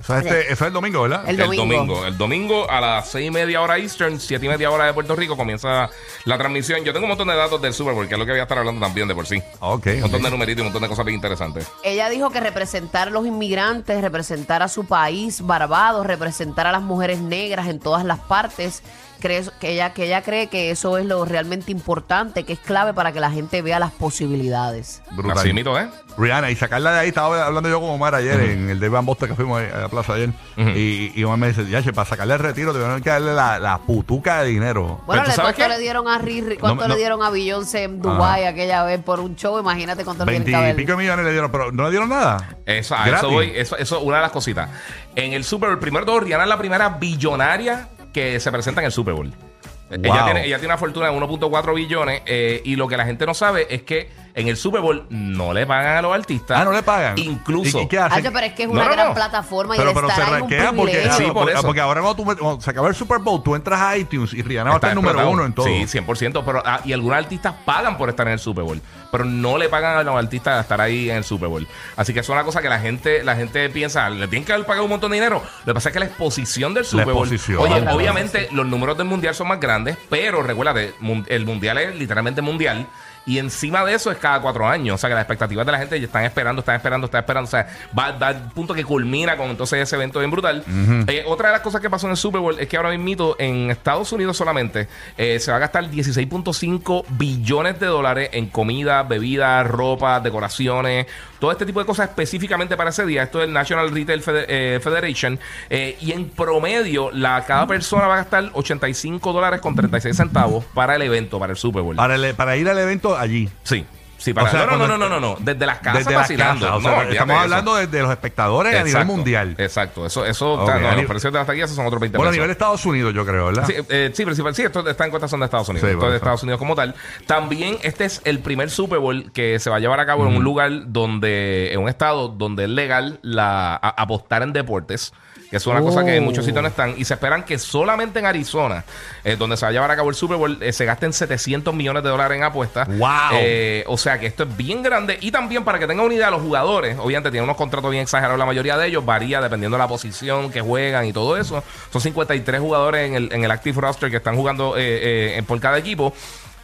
Eso, 0.05 0.17
es 0.17 0.25
este- 0.25 0.41
eso 0.45 0.53
es 0.53 0.61
el 0.67 0.73
domingo, 0.73 1.01
¿verdad? 1.01 1.23
El 1.27 1.39
El 1.39 1.55
domingo. 1.57 2.05
El 2.05 2.17
domingo 2.17 2.69
a 2.69 2.79
las 2.79 3.09
seis 3.09 3.27
y 3.27 3.31
media 3.31 3.61
hora 3.61 3.77
Eastern, 3.77 4.19
siete 4.19 4.45
y 4.45 4.49
media 4.49 4.69
hora 4.71 4.85
de 4.85 4.93
Puerto 4.93 5.15
Rico 5.15 5.35
comienza 5.35 5.89
la 6.25 6.37
transmisión. 6.37 6.83
Yo 6.83 6.93
tengo 6.93 7.05
un 7.05 7.09
montón 7.09 7.27
de 7.27 7.35
datos 7.35 7.61
del 7.61 7.73
Super 7.73 7.93
Bowl, 7.93 8.07
que 8.07 8.13
es 8.13 8.19
lo 8.19 8.25
que 8.25 8.31
voy 8.31 8.39
a 8.39 8.43
estar 8.43 8.57
hablando 8.57 8.79
también 8.85 9.07
de 9.07 9.15
por 9.15 9.25
sí. 9.25 9.41
Ok. 9.59 9.87
Un 9.95 10.01
montón 10.01 10.21
de 10.21 10.29
numeritos 10.31 10.59
y 10.59 10.61
un 10.61 10.67
montón 10.67 10.83
de 10.83 10.87
cosas 10.89 11.05
bien 11.05 11.15
interesantes. 11.15 11.67
Ella 11.83 12.09
dijo 12.09 12.29
que 12.29 12.39
representar 12.39 13.07
a 13.07 13.11
los 13.11 13.25
inmigrantes, 13.25 14.01
representar 14.01 14.61
a 14.61 14.67
su 14.67 14.85
país, 14.85 15.41
Barbados, 15.41 16.05
representar 16.05 16.67
a 16.67 16.71
las 16.71 16.81
mujeres 16.81 17.19
negras 17.19 17.67
en 17.67 17.79
todas 17.79 18.05
las 18.05 18.19
partes, 18.19 18.83
cree, 19.19 19.43
que, 19.59 19.71
ella, 19.71 19.93
que 19.93 20.05
ella 20.05 20.21
cree 20.21 20.47
que 20.47 20.71
eso 20.71 20.97
es 20.97 21.05
lo 21.05 21.23
realmente 21.25 21.71
importante, 21.71 22.43
que 22.43 22.53
es 22.53 22.59
clave 22.59 22.93
para 22.93 23.11
que 23.11 23.19
la 23.19 23.31
gente 23.31 23.61
vea 23.61 23.79
las 23.79 23.91
posibilidades. 23.91 25.01
Brutal. 25.11 25.37
Así 25.37 25.53
mito, 25.53 25.77
¿eh? 25.79 25.87
Rihanna, 26.17 26.49
y 26.49 26.55
sacarla 26.55 26.93
de 26.93 26.99
ahí, 27.01 27.07
estaba 27.09 27.45
hablando 27.45 27.67
yo 27.69 27.81
con 27.81 27.89
Omar 27.89 28.15
ayer 28.15 28.39
en 28.39 28.69
el 28.69 28.79
de 28.79 28.87
Van 28.87 29.05
Bosta 29.05 29.27
que 29.27 29.35
fuimos 29.35 29.61
a 29.61 29.77
la 29.81 29.89
plaza 29.89 30.13
ayer. 30.13 30.29
y, 30.57 31.11
y 31.13 31.23
Omar 31.23 31.37
me 31.37 31.47
dice, 31.49 31.67
ya, 31.69 31.83
che, 31.83 31.91
para 31.91 32.07
sacarle 32.07 32.33
el 32.35 32.39
retiro, 32.39 32.71
tuvieron 32.71 33.01
que 33.01 33.09
darle 33.09 33.33
la, 33.33 33.59
la 33.59 33.79
putuca 33.79 34.41
de 34.41 34.49
dinero. 34.49 35.01
Bueno, 35.05 35.23
¿tú 35.23 35.29
le- 35.29 35.35
sabes 35.35 35.55
¿cuánto 35.55 35.73
qué? 35.73 35.77
le 35.77 35.83
dieron 35.83 36.07
a 36.07 36.17
Riri, 36.17 36.57
cuánto 36.57 36.83
No, 36.83 36.87
le 36.87 36.93
no. 36.93 36.95
dieron 36.97 37.21
a 37.23 37.29
Beyoncé 37.29 37.83
en 37.83 38.01
Dubái 38.01 38.45
aquella 38.45 38.83
vez 38.83 39.01
por 39.03 39.19
un 39.19 39.35
show? 39.35 39.59
Imagínate 39.59 40.05
cuánto 40.05 40.25
le 40.25 40.31
tienen 40.31 40.45
Veinti 40.45 40.51
que 40.51 40.57
y 40.57 40.63
haber. 40.63 40.75
pico 40.77 40.91
de 40.91 40.97
millones 40.97 41.25
le 41.25 41.31
dieron, 41.31 41.51
pero 41.51 41.71
no 41.71 41.83
le 41.83 41.89
dieron 41.89 42.07
nada. 42.09 42.55
Eso, 42.65 42.95
eso 43.05 43.29
voy. 43.29 43.51
Eso, 43.53 43.75
eso 43.77 43.99
una 43.99 44.17
de 44.17 44.21
las 44.23 44.31
cositas. 44.31 44.69
En 45.15 45.33
el 45.33 45.43
Super 45.43 45.77
primero 45.79 46.05
todo, 46.05 46.21
Rihanna 46.21 46.43
es 46.43 46.49
la 46.49 46.57
primera 46.57 46.89
billonaria 46.89 47.89
que 48.15 48.39
se 48.39 48.49
presenta 48.49 48.79
en 48.79 48.85
el 48.85 48.93
Super 48.93 49.13
Bowl. 49.13 49.27
Wow. 49.27 49.99
Ella, 50.01 50.23
tiene, 50.23 50.45
ella 50.45 50.55
tiene 50.57 50.67
una 50.73 50.77
fortuna 50.77 51.11
de 51.11 51.17
1.4 51.17 51.75
billones 51.75 52.21
eh, 52.25 52.61
y 52.63 52.77
lo 52.77 52.87
que 52.87 52.95
la 52.95 53.03
gente 53.03 53.25
no 53.25 53.33
sabe 53.33 53.67
es 53.69 53.83
que 53.83 54.09
en 54.35 54.49
el 54.49 54.57
Super 54.57 54.81
Bowl 54.81 55.05
no 55.09 55.53
le 55.53 55.65
pagan 55.65 55.95
a 55.95 56.01
los 56.01 56.13
artistas. 56.13 56.59
Ah, 56.59 56.65
no 56.65 56.73
le 56.73 56.83
pagan. 56.83 57.17
Incluso. 57.17 57.79
¿Y, 57.79 57.83
y 57.83 57.87
qué 57.87 57.99
hace? 57.99 58.19
Hacho, 58.19 58.33
pero 58.33 58.47
es 58.47 58.53
que 58.53 58.63
es 58.63 58.69
una 58.69 58.83
no, 58.83 58.91
gran 58.91 59.07
no. 59.07 59.13
plataforma 59.13 59.75
Pero, 59.77 59.91
y 59.91 59.93
pero 59.93 60.07
el 60.07 60.13
se 60.13 60.21
estar 60.21 60.33
ahí 60.33 60.35
es 60.35 60.43
un 60.43 60.49
ranquea 60.49 60.73
porque. 60.73 61.11
Sí, 61.11 61.23
por 61.23 61.33
porque, 61.33 61.53
eso. 61.53 61.61
porque 61.61 61.79
ahora 61.79 62.01
cuando, 62.01 62.15
tú, 62.17 62.23
cuando 62.37 62.61
se 62.61 62.69
acaba 62.69 62.89
el 62.89 62.95
Super 62.95 63.19
Bowl, 63.19 63.41
tú 63.41 63.55
entras 63.55 63.79
a 63.79 63.95
iTunes 63.95 64.33
y 64.33 64.41
Rihanna 64.41 64.71
va 64.71 64.75
a 64.75 64.77
estar 64.77 64.89
el 64.89 64.95
número 64.95 65.29
uno 65.29 65.45
en 65.45 65.53
todo. 65.53 65.65
Sí, 65.65 65.85
100%. 65.85 66.43
Pero, 66.45 66.61
ah, 66.65 66.81
y 66.83 66.91
algunos 66.91 67.17
artistas 67.17 67.55
pagan 67.63 67.97
por 67.97 68.09
estar 68.09 68.27
en 68.27 68.33
el 68.33 68.39
Super 68.39 68.65
Bowl. 68.65 68.81
Pero 69.09 69.23
no 69.23 69.57
le 69.57 69.69
pagan 69.69 69.99
a 69.99 70.03
los 70.03 70.15
artistas 70.17 70.57
a 70.57 70.59
estar 70.59 70.81
ahí 70.81 71.09
en 71.09 71.15
el 71.15 71.23
Super 71.23 71.47
Bowl. 71.47 71.65
Así 71.95 72.13
que 72.13 72.19
eso 72.19 72.33
es 72.33 72.35
una 72.35 72.43
cosa 72.43 72.61
que 72.61 72.67
la 72.67 72.79
gente, 72.79 73.23
la 73.23 73.37
gente 73.37 73.69
piensa, 73.69 74.09
le 74.09 74.27
tienen 74.27 74.45
que 74.45 74.51
haber 74.51 74.65
pagado 74.65 74.83
un 74.83 74.91
montón 74.91 75.11
de 75.11 75.15
dinero. 75.15 75.41
Lo 75.59 75.71
que 75.71 75.73
pasa 75.75 75.89
es 75.89 75.93
que 75.93 75.99
la 75.99 76.07
exposición 76.07 76.73
del 76.73 76.83
Super 76.83 77.05
Bowl. 77.05 77.25
exposición. 77.25 77.61
Oye, 77.61 77.87
obviamente 77.89 78.49
los 78.51 78.65
números 78.65 78.97
del 78.97 79.07
mundial 79.07 79.33
son 79.33 79.47
más 79.47 79.61
grandes, 79.61 79.97
pero 80.09 80.43
recuérdate, 80.43 80.93
el 81.27 81.45
mundial 81.45 81.77
es 81.77 81.95
literalmente 81.95 82.41
mundial. 82.41 82.85
Y 83.25 83.39
encima 83.39 83.83
de 83.83 83.93
eso 83.93 84.11
es 84.11 84.17
cada 84.17 84.39
cuatro 84.39 84.67
años. 84.67 84.95
O 84.95 84.97
sea 84.97 85.09
que 85.09 85.15
las 85.15 85.23
expectativas 85.23 85.65
de 85.65 85.71
la 85.71 85.79
gente 85.79 85.99
ya 85.99 86.05
están 86.05 86.25
esperando, 86.25 86.59
están 86.59 86.75
esperando, 86.75 87.05
están 87.05 87.19
esperando. 87.19 87.47
O 87.47 87.51
sea, 87.51 87.67
va, 87.97 88.11
va 88.11 88.27
al 88.27 88.51
punto 88.51 88.73
que 88.73 88.83
culmina 88.83 89.35
con 89.35 89.49
entonces 89.49 89.79
ese 89.81 89.95
evento 89.95 90.19
bien 90.19 90.31
brutal. 90.31 90.63
Eh, 91.07 91.23
otra 91.25 91.49
de 91.49 91.53
las 91.53 91.61
cosas 91.61 91.81
que 91.81 91.89
pasó 91.89 92.07
en 92.07 92.11
el 92.11 92.17
Super 92.17 92.41
Bowl 92.41 92.59
es 92.59 92.67
que 92.67 92.77
ahora 92.77 92.95
mismo 92.95 93.35
en 93.39 93.71
Estados 93.71 94.11
Unidos 94.11 94.37
solamente 94.37 94.87
eh, 95.17 95.39
se 95.39 95.51
va 95.51 95.57
a 95.57 95.59
gastar 95.59 95.89
16.5 95.89 97.05
billones 97.09 97.79
de 97.79 97.87
dólares 97.87 98.29
en 98.33 98.47
comida, 98.47 99.03
bebidas, 99.03 99.65
ropa, 99.67 100.19
decoraciones, 100.19 101.07
todo 101.39 101.51
este 101.51 101.65
tipo 101.65 101.79
de 101.79 101.85
cosas 101.85 102.09
específicamente 102.09 102.75
para 102.77 102.89
ese 102.89 103.05
día. 103.05 103.23
Esto 103.23 103.41
es 103.41 103.47
el 103.47 103.53
National 103.53 103.91
Retail 103.91 104.23
eh, 104.27 104.79
Federation. 104.81 105.39
Eh, 105.69 105.97
y 106.01 106.11
en 106.11 106.29
promedio, 106.29 107.11
la, 107.11 107.43
cada 107.45 107.67
persona 107.67 108.07
va 108.07 108.15
a 108.15 108.17
gastar 108.17 108.49
85 108.53 109.33
dólares 109.33 109.61
con 109.61 109.75
36 109.75 110.15
centavos 110.15 110.65
para 110.73 110.95
el 110.95 111.01
evento, 111.01 111.39
para 111.39 111.51
el 111.51 111.57
Super 111.57 111.81
Bowl. 111.81 111.95
Para, 111.95 112.15
el- 112.15 112.35
para 112.35 112.57
ir 112.57 112.67
al 112.69 112.77
evento 112.79 113.17
allí. 113.17 113.49
Sí. 113.63 113.85
Sí, 114.17 114.33
para. 114.33 114.47
O 114.47 114.51
sea, 114.51 114.65
no, 114.65 114.77
no, 114.77 114.87
no, 114.87 114.97
no, 114.97 115.09
no, 115.09 115.19
no, 115.19 115.37
Desde 115.39 115.65
las 115.65 115.79
casas 115.79 115.99
Desde 115.99 116.11
las 116.11 116.21
vacilando. 116.21 116.75
O 116.75 116.81
sea, 116.81 117.09
estamos 117.09 117.37
hablando 117.37 117.77
eso. 117.77 117.87
de, 117.91 117.97
de 117.97 118.03
los 118.03 118.11
espectadores 118.11 118.75
a 118.75 118.83
nivel 118.83 119.05
mundial. 119.05 119.55
Exacto. 119.57 120.05
Eso, 120.05 120.25
eso, 120.25 120.59
está- 120.61 120.79
no, 120.79 120.95
los 120.95 121.05
precios 121.05 121.31
de 121.33 121.39
las 121.39 121.47
taquillas 121.47 121.69
son 121.71 121.85
otros 121.85 121.99
20 121.99 122.17
Bueno, 122.17 122.29
a 122.29 122.31
nivel 122.31 122.47
de 122.47 122.53
Estados 122.53 122.85
Unidos, 122.85 123.13
yo 123.13 123.25
creo, 123.25 123.45
¿verdad? 123.47 123.65
Sí, 123.67 123.73
eh, 123.89 124.11
sí, 124.13 124.23
principal, 124.25 124.55
sí, 124.55 124.63
esto 124.63 124.87
está 124.89 125.05
en 125.05 125.11
cotación 125.11 125.39
de 125.41 125.45
Estados 125.45 125.69
Unidos. 125.69 125.87
Sí, 125.89 125.93
esto 125.93 126.05
es 126.05 126.11
de. 126.11 126.17
Estados 126.17 126.43
Unidos 126.43 126.59
como 126.59 126.75
tal. 126.75 126.95
También 127.27 127.77
este 127.83 128.05
es 128.05 128.21
el 128.25 128.39
primer 128.39 128.69
Super 128.69 128.99
Bowl 128.99 129.31
que 129.31 129.59
se 129.59 129.69
va 129.69 129.75
a 129.75 129.79
llevar 129.79 129.99
a 129.99 130.05
cabo 130.05 130.25
en 130.27 130.35
un 130.37 130.43
lugar 130.43 130.71
donde, 130.87 131.71
en 131.73 131.79
un 131.81 131.89
estado 131.89 132.29
donde 132.29 132.63
es 132.63 132.69
legal 132.69 133.19
la, 133.21 133.75
a- 133.75 134.01
apostar 134.01 134.41
en 134.43 134.53
deportes. 134.53 135.13
Que 135.55 135.59
es 135.59 135.67
una 135.67 135.79
cosa 135.79 136.03
que 136.03 136.17
en 136.17 136.23
muchos 136.25 136.43
sitios 136.43 136.61
no 136.61 136.67
están. 136.67 136.95
Y 136.97 137.05
se 137.05 137.13
esperan 137.13 137.45
que 137.45 137.57
solamente 137.57 138.19
en 138.19 138.25
Arizona, 138.25 138.83
eh, 139.23 139.37
donde 139.37 139.55
se 139.55 139.65
va 139.65 139.69
a 139.69 139.71
llevar 139.71 139.89
a 139.89 139.95
cabo 139.95 140.09
el 140.09 140.15
Super 140.15 140.35
Bowl, 140.35 140.57
eh, 140.61 140.73
se 140.73 140.83
gasten 140.83 141.13
700 141.13 141.73
millones 141.73 142.03
de 142.03 142.09
dólares 142.09 142.35
en 142.37 142.43
apuestas. 142.43 142.89
¡Wow! 142.89 143.07
Eh, 143.39 143.85
o 143.87 143.97
sea 143.97 144.19
que 144.19 144.25
esto 144.25 144.43
es 144.43 144.57
bien 144.57 144.83
grande. 144.83 145.17
Y 145.21 145.31
también 145.31 145.63
para 145.63 145.79
que 145.79 145.87
tengan 145.87 146.07
una 146.07 146.13
idea, 146.13 146.29
los 146.29 146.41
jugadores, 146.41 146.97
obviamente 146.99 147.31
tienen 147.31 147.45
unos 147.45 147.55
contratos 147.55 147.89
bien 147.89 148.03
exagerados, 148.03 148.37
la 148.37 148.45
mayoría 148.45 148.75
de 148.77 148.87
ellos 148.87 149.05
varía 149.05 149.39
dependiendo 149.39 149.77
de 149.77 149.83
la 149.83 149.87
posición 149.87 150.51
que 150.51 150.59
juegan 150.59 151.05
y 151.05 151.13
todo 151.13 151.37
eso. 151.37 151.63
Son 151.89 152.01
53 152.01 152.59
jugadores 152.59 153.07
en 153.07 153.15
el, 153.15 153.31
en 153.31 153.45
el 153.45 153.51
Active 153.51 153.79
Roster 153.79 154.11
que 154.11 154.17
están 154.17 154.35
jugando 154.35 154.73
eh, 154.77 155.41
por 155.47 155.57
cada 155.61 155.77
equipo. 155.77 156.13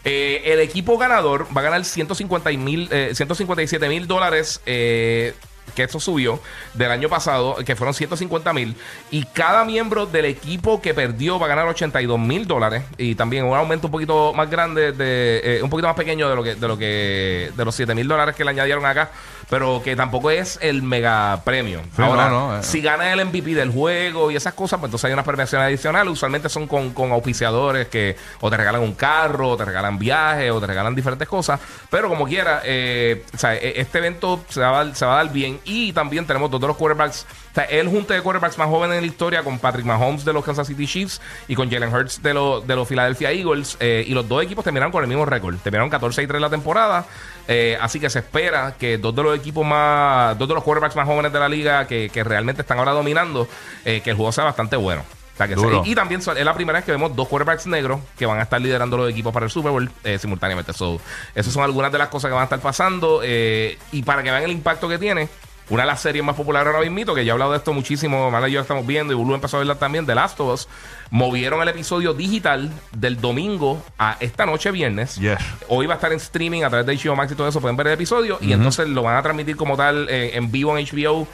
Eh, 0.03 0.41
el 0.45 0.59
equipo 0.59 0.97
ganador 0.97 1.47
va 1.55 1.61
a 1.61 1.63
ganar 1.63 1.85
150 1.85 2.49
mil, 2.51 2.89
eh, 2.91 3.11
157 3.13 3.87
mil 3.87 4.07
dólares. 4.07 4.61
eh, 4.65 5.33
que 5.75 5.83
esto 5.83 5.99
subió 5.99 6.39
del 6.73 6.91
año 6.91 7.07
pasado, 7.07 7.55
que 7.65 7.75
fueron 7.75 7.93
150 7.93 8.51
mil. 8.53 8.75
Y 9.09 9.23
cada 9.23 9.63
miembro 9.63 10.05
del 10.05 10.25
equipo 10.25 10.81
que 10.81 10.93
perdió 10.93 11.39
va 11.39 11.45
a 11.45 11.49
ganar 11.49 11.67
82 11.67 12.19
mil 12.19 12.45
dólares. 12.45 12.83
Y 12.97 13.15
también 13.15 13.45
un 13.45 13.55
aumento 13.55 13.87
un 13.87 13.91
poquito 13.91 14.33
más 14.33 14.49
grande, 14.49 14.91
de, 14.91 15.41
eh, 15.43 15.59
un 15.63 15.69
poquito 15.69 15.87
más 15.87 15.95
pequeño 15.95 16.29
de 16.29 16.35
lo 16.35 16.43
que, 16.43 16.55
de 16.55 16.67
lo 16.67 16.77
que, 16.77 17.51
de 17.55 17.65
los 17.65 17.73
7 17.73 17.95
mil 17.95 18.07
dólares 18.07 18.35
que 18.35 18.43
le 18.43 18.49
añadieron 18.51 18.85
acá. 18.85 19.11
Pero 19.49 19.81
que 19.83 19.97
tampoco 19.97 20.31
es 20.31 20.57
el 20.61 20.81
mega 20.81 21.41
premio. 21.43 21.81
Sí, 21.95 22.01
Ahora, 22.01 22.29
no, 22.29 22.51
no, 22.51 22.59
eh. 22.59 22.63
si 22.63 22.79
gana 22.81 23.11
el 23.11 23.25
MVP 23.25 23.53
del 23.53 23.69
juego 23.69 24.31
y 24.31 24.37
esas 24.37 24.53
cosas, 24.53 24.79
pues 24.79 24.87
entonces 24.89 25.05
hay 25.05 25.13
unas 25.13 25.25
premiaciones 25.25 25.67
adicionales. 25.67 26.13
Usualmente 26.13 26.47
son 26.47 26.67
con, 26.67 26.93
con 26.93 27.11
auspiciadores 27.11 27.87
que 27.87 28.15
o 28.39 28.49
te 28.49 28.55
regalan 28.55 28.81
un 28.81 28.93
carro, 28.93 29.49
o 29.49 29.57
te 29.57 29.65
regalan 29.65 29.99
viajes, 29.99 30.51
o 30.51 30.61
te 30.61 30.67
regalan 30.67 30.95
diferentes 30.95 31.27
cosas. 31.27 31.59
Pero 31.89 32.07
como 32.07 32.25
quiera, 32.25 32.61
eh, 32.63 33.25
o 33.33 33.37
sea, 33.37 33.55
e- 33.55 33.73
este 33.81 33.97
evento 33.97 34.41
se 34.47 34.61
va, 34.61 34.81
a 34.81 34.95
se 34.95 35.05
va 35.05 35.19
a 35.19 35.23
dar 35.23 35.33
bien. 35.33 35.50
Y 35.65 35.93
también 35.93 36.25
tenemos 36.25 36.49
dos 36.49 36.61
de 36.61 36.67
los 36.67 36.77
quarterbacks. 36.77 37.25
O 37.51 37.55
sea, 37.55 37.63
el 37.65 37.87
junte 37.87 38.13
de 38.13 38.21
quarterbacks 38.21 38.57
más 38.57 38.67
jóvenes 38.67 38.97
en 38.97 39.01
la 39.01 39.07
historia 39.07 39.43
con 39.43 39.59
Patrick 39.59 39.85
Mahomes 39.85 40.23
de 40.25 40.33
los 40.33 40.43
Kansas 40.43 40.67
City 40.67 40.87
Chiefs 40.87 41.21
y 41.47 41.55
con 41.55 41.69
Jalen 41.69 41.93
Hurts 41.93 42.21
de, 42.21 42.33
los 42.33 42.65
de 42.65 42.75
los 42.75 42.87
Philadelphia 42.87 43.31
Eagles. 43.31 43.77
eh, 43.79 44.03
y 44.07 44.13
los 44.13 44.27
dos 44.27 44.43
equipos 44.43 44.63
terminaron 44.63 44.91
con 44.91 45.03
el 45.03 45.09
mismo 45.09 45.25
récord. 45.25 45.55
Terminaron 45.57 45.89
14 45.89 46.23
y 46.23 46.27
3 46.27 46.41
la 46.41 46.49
temporada. 46.49 47.05
Eh, 47.47 47.77
así 47.81 47.99
que 47.99 48.09
se 48.09 48.19
espera 48.19 48.75
que 48.77 48.97
dos 48.97 49.15
de 49.15 49.23
los 49.23 49.37
equipos 49.37 49.65
más, 49.65 50.37
dos 50.37 50.47
de 50.47 50.53
los 50.53 50.63
quarterbacks 50.63 50.95
más 50.95 51.07
jóvenes 51.07 51.33
de 51.33 51.39
la 51.39 51.49
liga 51.49 51.87
que, 51.87 52.09
que 52.09 52.23
realmente 52.23 52.61
están 52.61 52.79
ahora 52.79 52.91
dominando, 52.91 53.47
eh, 53.85 54.01
que 54.03 54.11
el 54.11 54.15
juego 54.15 54.31
sea 54.31 54.45
bastante 54.45 54.75
bueno. 54.75 55.03
O 55.33 55.37
sea, 55.37 55.47
que 55.47 55.55
Duro. 55.55 55.83
se- 55.83 55.89
y, 55.89 55.95
también 55.95 56.21
es 56.21 56.45
la 56.45 56.53
primera 56.53 56.79
vez 56.79 56.85
que 56.85 56.91
vemos 56.91 57.15
dos 57.15 57.27
quarterbacks 57.27 57.65
negros 57.67 57.99
que 58.17 58.25
van 58.25 58.39
a 58.39 58.43
estar 58.43 58.61
liderando 58.61 58.97
los 58.97 59.09
equipos 59.09 59.33
para 59.33 59.45
el 59.45 59.51
Super 59.51 59.71
Bowl 59.71 59.89
eh, 60.03 60.19
simultáneamente. 60.19 60.73
So, 60.73 60.99
esas 61.33 61.53
son 61.53 61.63
algunas 61.63 61.91
de 61.91 61.97
las 61.97 62.09
cosas 62.09 62.29
que 62.29 62.33
van 62.33 62.41
a 62.41 62.45
estar 62.45 62.59
pasando. 62.59 63.21
eh, 63.23 63.77
y 63.91 64.03
para 64.03 64.23
que 64.23 64.31
vean 64.31 64.43
el 64.43 64.51
impacto 64.51 64.87
que 64.87 64.97
tiene, 64.97 65.29
una 65.69 65.83
de 65.83 65.87
las 65.87 66.01
series 66.01 66.23
más 66.23 66.35
populares 66.35 66.67
ahora 66.73 66.87
mismo, 66.89 67.15
que 67.15 67.23
ya 67.23 67.29
he 67.29 67.31
hablado 67.31 67.51
de 67.51 67.57
esto 67.57 67.71
muchísimo, 67.71 68.29
Mala 68.29 68.49
y 68.49 68.51
yo 68.51 68.59
estamos 68.59 68.85
viendo, 68.85 69.13
y 69.13 69.15
Bulu 69.15 69.35
empezó 69.35 69.55
a 69.55 69.59
verla 69.61 69.75
también, 69.75 70.05
The 70.05 70.15
Last 70.15 70.37
of 70.41 70.53
Us, 70.53 70.67
movieron 71.11 71.61
el 71.61 71.69
episodio 71.69 72.13
digital 72.13 72.69
del 72.91 73.21
domingo 73.21 73.81
a 73.97 74.17
esta 74.19 74.45
noche 74.45 74.69
viernes. 74.71 75.15
Yes. 75.15 75.37
Hoy 75.69 75.85
va 75.87 75.93
a 75.93 75.95
estar 75.95 76.11
en 76.11 76.17
streaming 76.17 76.63
a 76.63 76.69
través 76.69 76.85
de 76.85 76.97
HBO 76.97 77.15
Max 77.15 77.31
y 77.31 77.35
todo 77.35 77.47
eso, 77.47 77.61
pueden 77.61 77.77
ver 77.77 77.87
el 77.87 77.93
episodio, 77.93 78.37
y 78.41 78.51
entonces 78.51 78.89
lo 78.89 79.01
van 79.03 79.15
a 79.15 79.21
transmitir 79.23 79.55
como 79.55 79.77
tal 79.77 80.07
eh, 80.09 80.31
en 80.35 80.51
vivo 80.51 80.77
en 80.77 80.85
HBO 80.85 81.25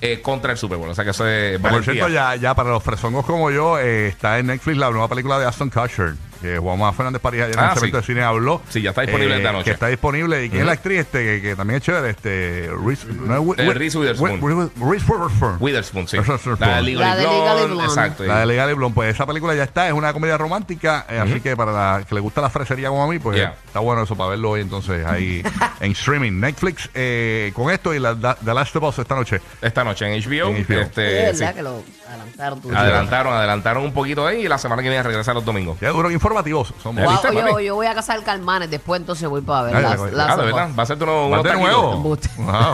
eh, 0.00 0.20
contra 0.20 0.52
el 0.52 0.58
Super 0.58 0.78
Bowl. 0.78 0.90
O 0.90 0.94
sea 0.94 1.04
que 1.04 1.10
eso 1.10 1.26
es 1.26 1.58
Por 1.58 1.84
cierto, 1.84 2.08
ya, 2.08 2.36
ya 2.36 2.54
para 2.54 2.70
los 2.70 2.82
fresongos 2.82 3.24
como 3.24 3.50
yo, 3.50 3.78
eh, 3.78 4.08
está 4.08 4.38
en 4.38 4.46
Netflix 4.46 4.76
la 4.76 4.90
nueva 4.90 5.08
película 5.08 5.38
de 5.38 5.46
Aston 5.46 5.70
Kutcher, 5.70 6.14
que 6.40 6.58
Juan 6.58 6.94
Fernández 6.94 7.20
París 7.22 7.42
ayer 7.42 7.54
en 7.54 7.60
Ah, 7.60 7.72
el 7.72 7.78
evento 7.78 8.00
sí. 8.00 8.02
de 8.02 8.14
cine 8.14 8.22
habló. 8.24 8.62
Sí, 8.68 8.82
ya 8.82 8.90
está 8.90 9.02
disponible 9.02 9.36
esta 9.36 9.52
noche. 9.52 9.64
Que 9.64 9.70
está 9.72 9.86
disponible. 9.88 10.44
¿Y 10.44 10.48
quién 10.50 10.60
es 10.62 10.66
la 10.66 10.72
actriz 10.72 11.00
este, 11.00 11.24
que, 11.24 11.42
que 11.42 11.56
también 11.56 11.78
es 11.78 11.82
chévere? 11.82 12.10
Este, 12.10 12.70
Reese, 12.84 13.06
no 13.08 13.52
es 13.54 13.58
Eh, 13.58 13.72
Reese 13.74 13.98
Witherspoon. 13.98 14.42
Wi- 14.42 14.52
Wi- 14.54 14.70
Reese 14.90 15.04
Witherspoon. 15.12 15.56
Witherspoon, 15.60 16.08
sí. 16.08 16.16
La 16.58 16.76
de 16.76 16.82
Legally 16.82 16.94
La 16.94 17.16
de 17.16 17.22
Legally 17.22 17.44
Blonde, 17.46 17.66
Blonde. 17.66 17.84
Exacto. 17.84 18.24
La 18.24 18.40
de 18.40 18.46
Legal 18.46 18.70
y 18.70 18.74
Blonde, 18.74 18.94
pues 18.94 19.14
esa 19.14 19.26
película 19.26 19.54
ya 19.54 19.64
está, 19.64 19.86
es 19.88 19.92
una 19.92 20.12
comedia 20.12 20.36
romántica, 20.38 21.06
eh, 21.08 21.18
así 21.18 21.40
que 21.40 21.56
para 21.56 21.72
la 21.72 22.04
que 22.08 22.14
le 22.14 22.20
gusta 22.20 22.40
la 22.40 22.50
fresería 22.50 22.88
como 22.88 23.02
a 23.04 23.08
mí, 23.08 23.18
pues 23.18 23.36
Yeah. 23.36 23.54
está 23.66 23.80
bueno 23.80 24.02
eso 24.02 24.16
para 24.16 24.30
verlo 24.30 24.50
hoy 24.50 24.60
entonces 24.62 25.04
ahí 25.06 25.42
en 25.80 25.92
streaming. 25.92 26.32
Netflix 26.40 26.88
eh, 26.94 27.52
con 27.54 27.70
esto 27.70 27.92
y 27.94 27.98
la, 27.98 28.14
The 28.16 28.54
Last 28.54 28.74
of 28.76 28.82
Us 28.84 28.98
esta 28.98 29.14
noche. 29.14 29.40
Esta 29.60 29.84
noche 29.84 30.06
en 30.06 30.20
HBO. 30.22 30.48
En 30.56 30.64
HBO. 30.66 30.80
Este, 30.80 31.30
es 31.30 31.38
verdad 31.38 31.50
sí. 31.52 31.56
que 31.56 31.62
lo 31.62 31.82
adelantaron. 32.08 32.76
Adelantaron, 32.76 33.32
adelantaron 33.34 33.84
un 33.84 33.92
poquito 33.92 34.26
ahí 34.26 34.44
y 34.44 34.48
la 34.48 34.58
semana 34.58 34.82
que 34.82 34.88
viene 34.88 35.02
regresa 35.02 35.34
los 35.34 35.44
domingos. 35.44 35.78
Ya 35.80 35.90
duro 35.90 36.10
informativos 36.26 36.74
somos. 36.82 37.02
Ya 37.02 37.06
Wow, 37.06 37.30
viste, 37.32 37.64
yo, 37.64 37.74
voy 37.74 37.86
a 37.86 37.94
casar 37.94 38.22
Calmanes, 38.22 38.70
después 38.70 39.00
entonces 39.00 39.28
voy 39.28 39.40
para 39.40 39.62
ver 39.62 39.76
Ay, 39.76 39.82
las, 39.82 40.00
las 40.12 40.28
Ah, 40.30 40.36
de 40.36 40.42
sofás. 40.42 40.44
verdad. 40.44 40.70
Va 40.78 40.82
a 40.82 40.86
ser 40.86 41.02
unos, 41.02 41.30
¿Vas 41.30 41.40
unos 41.40 41.52
de 41.52 41.60
nuevo? 41.60 42.18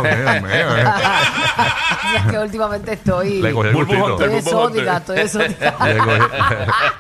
Eh. 0.05 0.85
Que 2.31 2.39
últimamente 2.39 2.93
estoy, 2.93 3.41
Le 3.41 3.53
cogí 3.55 3.69
el 3.69 3.75
gustito. 3.75 4.11
Estoy 4.21 4.35
exótica, 4.39 4.97
estoy 4.99 5.19
exótica. 5.21 5.75
Le 5.87 5.99
cogí, 5.99 6.21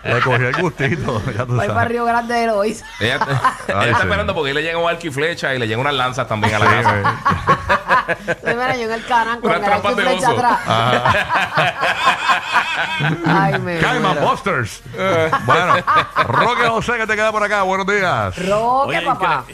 le 0.04 0.21
cogí 0.23 0.44
el 0.44 0.62
gustito. 0.62 1.23
Ya 1.37 1.44
tú 1.44 1.54
Voy 1.54 1.68
para. 1.68 1.85
Río 1.85 2.04
Grande 2.06 2.35
de. 2.35 2.42
Ella, 2.42 2.78
ella 3.00 3.18
está 3.90 4.02
esperando 4.02 4.35
porque 4.35 4.54
le 4.54 4.62
llega 4.62 4.78
un 4.78 4.88
arco 4.88 5.06
y 5.06 5.11
flecha 5.11 5.54
y 5.54 5.59
le 5.59 5.66
llegan 5.66 5.80
unas 5.80 5.94
lanzas 5.94 6.26
también 6.26 6.54
a 6.54 6.59
la 6.61 6.66
casa. 6.66 7.80
Estoy 8.26 8.54
mira, 8.54 8.76
yo 8.76 8.82
en 8.84 8.92
el 8.92 9.04
canal 9.06 9.40
con 9.40 9.50
Unas 9.50 9.62
el 9.66 9.72
arco 9.72 9.90
y 9.90 9.94
trampas 9.94 10.20
de 10.20 10.26
oso. 10.26 10.30
atrás. 10.32 10.58
Ay, 13.26 13.58
me 13.61 13.78
Caima 13.78 14.12
muero. 14.14 14.28
Busters. 14.30 14.82
bueno, 15.44 15.75
Roque 16.26 16.68
José 16.68 16.92
que 16.99 17.06
te 17.06 17.14
queda 17.16 17.32
por 17.32 17.42
acá. 17.42 17.62
Buenos 17.62 17.87
días. 17.87 18.37
Roque, 18.49 18.99
Oye, 18.99 19.02
papá. 19.02 19.44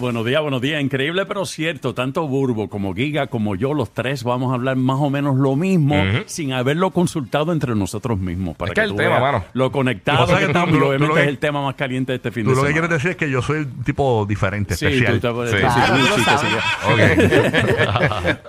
Buenos 0.00 0.26
días, 0.26 0.42
buenos 0.42 0.60
días. 0.60 0.82
Increíble, 0.82 1.24
pero 1.24 1.46
cierto. 1.46 1.94
Tanto 1.94 2.26
Burbo 2.26 2.68
como 2.68 2.94
Giga 2.94 3.28
como 3.28 3.54
yo, 3.54 3.72
los 3.74 3.90
tres, 3.94 4.24
vamos 4.24 4.50
a 4.50 4.54
hablar 4.56 4.76
más 4.76 4.98
o 5.00 5.08
menos 5.08 5.36
lo 5.36 5.54
mismo 5.54 5.94
sin 6.26 6.52
haberlo 6.52 6.90
consultado 6.90 7.52
entre 7.52 7.74
nosotros 7.76 8.18
mismos. 8.18 8.56
Para 8.56 8.70
Es 8.70 8.74
que 8.74 8.80
que 8.80 8.84
el 8.86 8.90
tú 8.90 8.96
tema, 8.96 9.20
mano. 9.20 9.44
Lo 9.52 9.70
conectado 9.70 10.26
que 10.26 10.34
que 10.36 10.44
estamos 10.46 10.78
lo- 10.78 10.98
lo 10.98 11.16
es 11.16 11.28
el 11.28 11.38
tema 11.38 11.62
más 11.62 11.76
caliente 11.76 12.10
de 12.12 12.16
este 12.16 12.32
fin 12.32 12.44
Tú 12.44 12.50
de 12.50 12.56
lo 12.56 12.62
que 12.62 12.68
semana. 12.68 12.88
quieres 12.88 13.02
decir 13.02 13.10
es 13.12 13.16
que 13.16 13.30
yo 13.30 13.40
soy 13.40 13.58
un 13.60 13.84
tipo 13.84 14.26
diferente, 14.28 14.74
Sí, 14.74 14.86
especial. 14.86 15.20
tú 15.20 15.42
te- 15.44 15.50
Sí. 15.50 15.56
sí. 15.58 16.46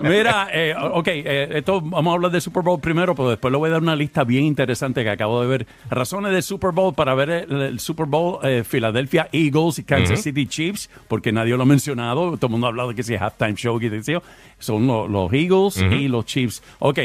Mira, 0.00 0.48
eh, 0.52 0.74
ok, 0.78 1.06
eh, 1.08 1.48
esto 1.54 1.80
vamos 1.80 2.10
a 2.12 2.14
hablar 2.16 2.30
del 2.32 2.40
Super 2.42 2.62
Bowl 2.64 2.80
primero, 2.80 3.14
pero 3.14 3.30
después 3.30 3.52
le 3.52 3.58
voy 3.58 3.68
a 3.68 3.72
dar 3.74 3.82
una 3.82 3.94
lista 3.96 4.24
bien 4.24 4.44
interesante 4.44 5.04
que 5.04 5.10
acabo 5.10 5.40
de 5.40 5.46
ver. 5.46 5.66
Razones 5.90 6.32
del 6.32 6.42
Super 6.42 6.72
Bowl 6.72 6.92
para 6.94 7.14
ver 7.14 7.30
el, 7.30 7.62
el 7.62 7.80
Super 7.80 8.06
Bowl 8.06 8.38
eh, 8.42 8.64
Philadelphia 8.68 9.28
Eagles 9.32 9.78
y 9.78 9.84
Kansas 9.84 10.22
City 10.22 10.46
Chiefs, 10.46 10.90
porque 11.08 11.32
nadie 11.36 11.56
lo 11.56 11.62
ha 11.62 11.66
mencionado. 11.66 12.36
Todo 12.36 12.46
el 12.46 12.50
mundo 12.52 12.66
ha 12.66 12.70
hablado 12.70 12.88
de 12.88 12.94
que 12.96 13.02
si 13.04 13.14
es 13.14 13.20
halftime 13.22 13.54
show, 13.54 13.78
que 13.78 13.88
decía, 13.90 14.20
son 14.58 14.86
lo- 14.86 15.06
los 15.06 15.32
Eagles 15.32 15.76
y 15.92 16.08
los 16.08 16.24
Chiefs. 16.26 16.62
Ok, 16.80 16.98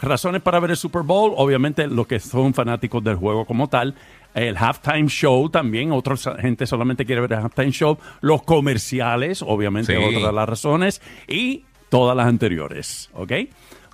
razones 0.00 0.42
para 0.42 0.60
ver 0.60 0.70
el 0.70 0.76
Super 0.76 1.02
Bowl, 1.02 1.32
obviamente 1.36 1.86
los 1.88 2.06
que 2.06 2.20
son 2.20 2.54
fanáticos 2.54 3.02
del 3.02 3.16
juego 3.16 3.44
como 3.44 3.68
tal. 3.68 3.94
El 4.34 4.56
halftime 4.56 5.08
show 5.08 5.48
también, 5.48 5.90
otra 5.90 6.14
gente 6.38 6.66
solamente 6.66 7.04
quiere 7.04 7.22
ver 7.22 7.32
el 7.32 7.38
halftime 7.40 7.70
show. 7.72 7.98
Los 8.20 8.42
comerciales, 8.42 9.42
obviamente, 9.42 9.96
Sí. 9.96 10.02
otra 10.16 10.28
de 10.28 10.32
las 10.32 10.48
razones. 10.48 11.00
Y 11.26 11.64
todas 11.88 12.16
las 12.16 12.26
anteriores, 12.26 13.10
¿ok? 13.14 13.32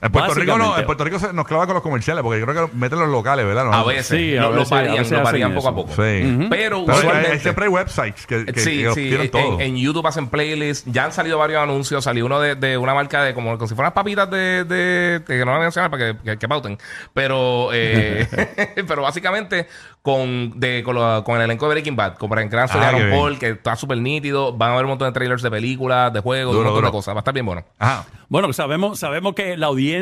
En 0.01 0.13
Puerto 0.13 0.35
Rico 0.35 0.59
no, 0.59 0.77
en 0.79 0.85
Puerto 0.87 1.05
Rico 1.05 1.19
se 1.19 1.33
nos 1.33 1.47
clava 1.47 1.65
con 1.67 1.75
los 1.75 1.83
comerciales 1.83 2.23
porque 2.23 2.39
yo 2.41 2.47
creo 2.47 2.69
que 2.71 2.77
meten 2.77 2.99
los 2.99 3.09
locales, 3.09 3.47
¿verdad? 3.47 3.65
No, 3.65 3.73
A 3.73 3.85
veces. 3.85 4.07
Sí, 4.07 4.37
a 4.37 4.43
lo- 4.43 4.51
lo 4.51 4.57
veces- 4.59 4.73
a 4.73 4.75
varían, 4.75 4.93
veces 4.97 5.11
lo 5.13 5.17
hacen 5.19 5.25
varían 5.25 5.55
poco 5.55 5.69
a 5.69 5.75
poco. 5.75 5.91
Sí. 5.93 5.97
Pero, 5.97 6.49
Pero 6.51 6.83
usualmente- 6.83 7.33
hay- 7.33 7.39
siempre 7.41 7.65
hay 7.65 7.71
websites 7.71 8.27
que, 8.27 8.45
que, 8.47 8.61
sí, 8.61 8.83
que 8.83 8.89
sí, 8.91 9.01
tienen 9.09 9.21
en, 9.23 9.31
todo. 9.31 9.61
en 9.61 9.77
YouTube 9.77 10.07
hacen 10.07 10.29
playlists. 10.29 10.91
Ya 10.93 11.05
han 11.07 11.13
salido 11.13 11.39
varios 11.39 11.63
anuncios. 11.63 12.05
Salió 12.05 12.27
uno 12.27 12.41
de, 12.41 12.55
de 12.55 12.77
una 12.77 12.93
marca 12.95 13.23
de 13.25 13.33
como, 13.35 13.57
como 13.57 13.67
si 13.69 13.75
fueran 13.75 13.93
papitas 13.95 14.31
de, 14.31 14.65
de- 14.65 15.23
que 15.27 15.39
no 15.39 15.47
voy 15.53 15.57
a 15.61 15.63
mencionar 15.63 15.91
para 15.91 16.13
que, 16.13 16.19
que- 16.23 16.39
que 16.39 16.49
pauten. 16.49 16.77
Pero, 17.15 17.71
eh, 17.73 18.27
pero 18.87 19.03
básicamente 19.03 19.69
con, 20.03 20.59
de, 20.61 20.83
con, 20.83 20.97
lo- 20.97 21.25
con 21.25 21.37
el 21.37 21.43
elenco 21.43 21.67
de 21.67 21.75
Breaking 21.77 21.97
Bad, 21.97 22.17
como 22.17 22.37
en 22.39 22.51
Gran 22.51 22.69
Ah, 22.71 22.89
Aaron. 22.89 23.11
Paul, 23.11 23.39
que 23.39 23.51
está 23.51 23.75
súper 23.77 23.99
nítido. 23.99 24.53
Van 24.53 24.71
a 24.71 24.73
haber 24.75 24.85
un 24.85 24.91
montón 24.91 25.09
de 25.09 25.13
trailers 25.13 25.41
de 25.43 25.51
películas, 25.51 26.13
de 26.13 26.21
juegos, 26.21 26.53
de 26.53 26.59
un 26.59 26.65
montón 26.65 26.83
duro. 26.83 26.89
de 26.89 26.93
cosas. 26.93 27.15
Va 27.15 27.19
a 27.19 27.23
estar 27.23 27.33
bien 27.33 27.47
bueno. 27.47 27.65
Ajá. 27.79 28.05
Bueno, 28.29 28.53
sabemos, 28.53 28.99
sabemos 28.99 29.35
que 29.35 29.57
la 29.57 29.67
audiencia 29.67 29.94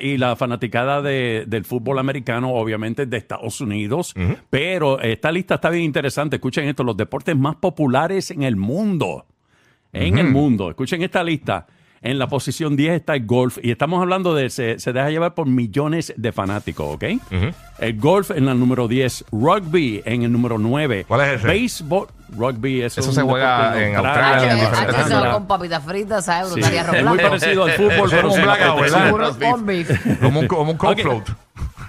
y 0.00 0.16
la 0.18 0.36
fanaticada 0.36 1.02
de- 1.02 1.44
del 1.46 1.64
fútbol 1.64 1.98
americano, 1.98 2.52
obviamente, 2.54 3.06
de 3.06 3.16
Estados 3.16 3.60
Unidos, 3.60 4.14
pero 4.50 5.00
esta 5.00 5.30
lista 5.32 5.56
está 5.56 5.70
bien 5.70 5.84
interesante. 5.84 6.36
Escuchen 6.36 6.66
esto, 6.68 6.82
los 6.84 6.96
deportes 6.96 7.36
más 7.36 7.56
populares 7.56 8.30
en 8.30 8.42
el 8.42 8.56
mundo. 8.56 9.26
En 9.92 10.18
el 10.18 10.26
mundo. 10.28 10.70
Escuchen 10.70 11.02
esta 11.02 11.22
lista. 11.22 11.66
En 12.02 12.18
la 12.18 12.26
posición 12.26 12.76
10 12.76 12.96
está 12.96 13.14
el 13.14 13.24
golf. 13.24 13.58
Y 13.62 13.70
estamos 13.70 14.02
hablando 14.02 14.34
de, 14.34 14.50
se, 14.50 14.78
se 14.78 14.92
deja 14.92 15.08
llevar 15.08 15.34
por 15.34 15.46
millones 15.46 16.12
de 16.16 16.32
fanáticos, 16.32 16.96
¿ok? 16.96 17.04
El 17.78 17.98
golf 17.98 18.30
en 18.32 18.44
la 18.44 18.54
número 18.54 18.88
10. 18.88 19.24
Rugby 19.32 20.02
en 20.04 20.22
el 20.24 20.30
número 20.32 20.58
9. 20.58 21.04
¿Cuál 21.08 21.20
es 21.22 21.38
ese? 21.38 21.46
Béisbol. 21.46 22.08
Rugby 22.30 22.82
es 22.82 22.98
Eso 22.98 23.08
un 23.08 23.14
se 23.14 23.22
juega 23.22 23.80
en 23.82 23.96
Australia, 23.96 24.36
H, 24.36 24.50
en 24.50 24.60
diferentes 24.60 25.06
se 25.06 25.30
con 25.32 25.46
papitas 25.46 25.84
fritas, 25.84 26.24
¿sabes? 26.24 26.52
Sí, 26.54 26.76
arroz 26.78 26.96
es 26.96 27.04
muy 27.04 27.18
parecido 27.18 27.64
al 27.64 27.70
fútbol, 27.72 27.92
Eso 27.92 28.04
es 28.04 28.10
pero 28.12 28.32
un 28.32 28.42
blackout. 28.42 28.80
¿verdad? 28.80 30.18
Como 30.20 30.40
un, 30.40 30.46
como 30.46 30.70
un 30.72 30.76
cold 30.76 30.92
Ok. 30.98 31.02
float. 31.02 31.28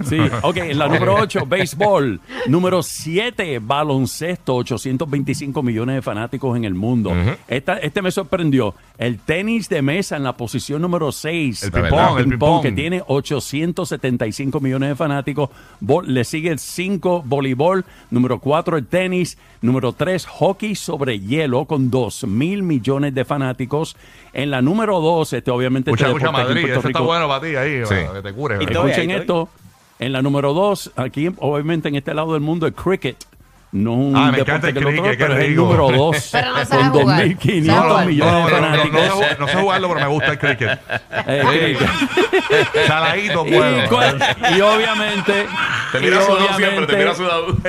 Sí, 0.03 0.17
ok, 0.41 0.57
en 0.57 0.77
la 0.79 0.87
número 0.87 1.15
8, 1.15 1.45
béisbol. 1.45 2.19
Número 2.47 2.83
7, 2.83 3.59
baloncesto, 3.61 4.55
825 4.55 5.63
millones 5.63 5.95
de 5.95 6.01
fanáticos 6.01 6.55
en 6.57 6.65
el 6.65 6.73
mundo. 6.73 7.13
Esta- 7.47 7.77
este 7.77 8.01
me 8.01 8.11
sorprendió. 8.11 8.73
El 8.97 9.19
tenis 9.19 9.67
de 9.69 9.81
mesa 9.81 10.15
en 10.15 10.23
la 10.23 10.37
posición 10.37 10.81
número 10.81 11.11
6. 11.11 11.63
El 11.63 11.71
ping-pong, 11.71 12.19
el 12.19 12.25
ping-pong. 12.29 12.61
que 12.61 12.71
tiene 12.71 13.03
875 13.05 14.59
millones 14.59 14.89
de 14.89 14.95
fanáticos. 14.95 15.49
Bo- 15.79 16.01
le 16.01 16.23
sigue 16.23 16.49
el 16.49 16.59
5, 16.59 17.21
voleibol. 17.25 17.83
Número 18.09 18.39
4, 18.39 18.77
el 18.77 18.87
tenis. 18.87 19.37
Número 19.61 19.93
3, 19.93 20.25
hockey 20.25 20.75
sobre 20.75 21.19
hielo 21.19 21.65
con 21.65 21.89
2 21.89 22.25
mil 22.25 22.63
millones 22.63 23.13
de 23.13 23.25
fanáticos. 23.25 23.97
En 24.33 24.51
la 24.51 24.61
número 24.61 24.99
2, 25.01 25.33
este 25.33 25.51
obviamente... 25.51 25.91
Mucha, 25.91 26.09
este 26.11 26.25
en 26.25 26.31
Madrid. 26.31 26.65
Eso 26.69 26.87
está 26.87 26.99
bueno 27.01 27.27
para 27.27 27.41
ti 27.41 27.55
ahí, 27.55 27.81
Sí. 27.85 27.95
para 28.07 28.13
que 28.21 28.29
te 28.29 28.33
cure. 28.33 28.55
Y 28.55 28.59
¿verdad? 28.59 28.73
todo- 28.73 28.87
Escuchen 28.87 29.11
ahí 29.11 29.17
esto. 29.17 29.49
En 29.99 30.11
la 30.11 30.21
número 30.21 30.53
dos, 30.53 30.91
aquí 30.97 31.29
obviamente 31.37 31.87
en 31.87 31.95
este 31.95 32.13
lado 32.13 32.33
del 32.33 32.41
mundo, 32.41 32.67
el 32.67 32.73
cricket. 32.73 33.15
No 33.71 33.93
un 33.93 34.15
Ah, 34.15 34.31
me 34.31 34.37
deporte 34.37 34.51
encanta 34.51 34.67
el 34.69 34.73
que 34.73 34.79
el 34.79 34.85
otro, 34.85 35.01
cricket, 35.03 35.17
qué 35.17 35.25
pero 35.25 35.37
es 35.37 35.43
el 35.45 35.55
número 35.55 35.91
dos. 35.91 36.29
Pero 36.31 36.47
no 36.47 36.53
con 36.55 36.65
sabe 36.65 36.83
jugar. 36.85 37.25
2.500 37.25 37.65
¿Sabe 37.65 37.89
jugar? 37.89 38.05
millones 38.07 38.33
No, 38.33 38.45
de 38.45 38.51
no, 38.51 38.61
no, 38.61 38.61
no, 38.61 38.61
no, 38.61 38.69
fanáticos. 38.71 39.01
sé 39.01 39.09
jugar- 39.09 39.39
no 39.39 39.47
sé 39.47 39.55
jugarlo, 39.57 39.87
pero 39.89 39.99
me 39.99 40.07
gusta 40.07 40.31
el 40.31 40.39
cricket. 40.39 40.79
Eh, 41.27 41.43
cricket. 41.49 41.89
Saladito, 42.87 43.45
Y, 43.47 43.53
bueno. 43.55 43.89
cual- 43.89 44.19
y 44.55 44.61
obviamente, 44.61 45.45
Te 45.91 45.97
y 45.97 46.01
mira 46.01 46.21
sudado 46.21 46.47
siempre, 46.55 46.85
te 46.85 46.93
obviamente- 46.93 46.97
mira 46.97 47.15
sudado. 47.15 47.47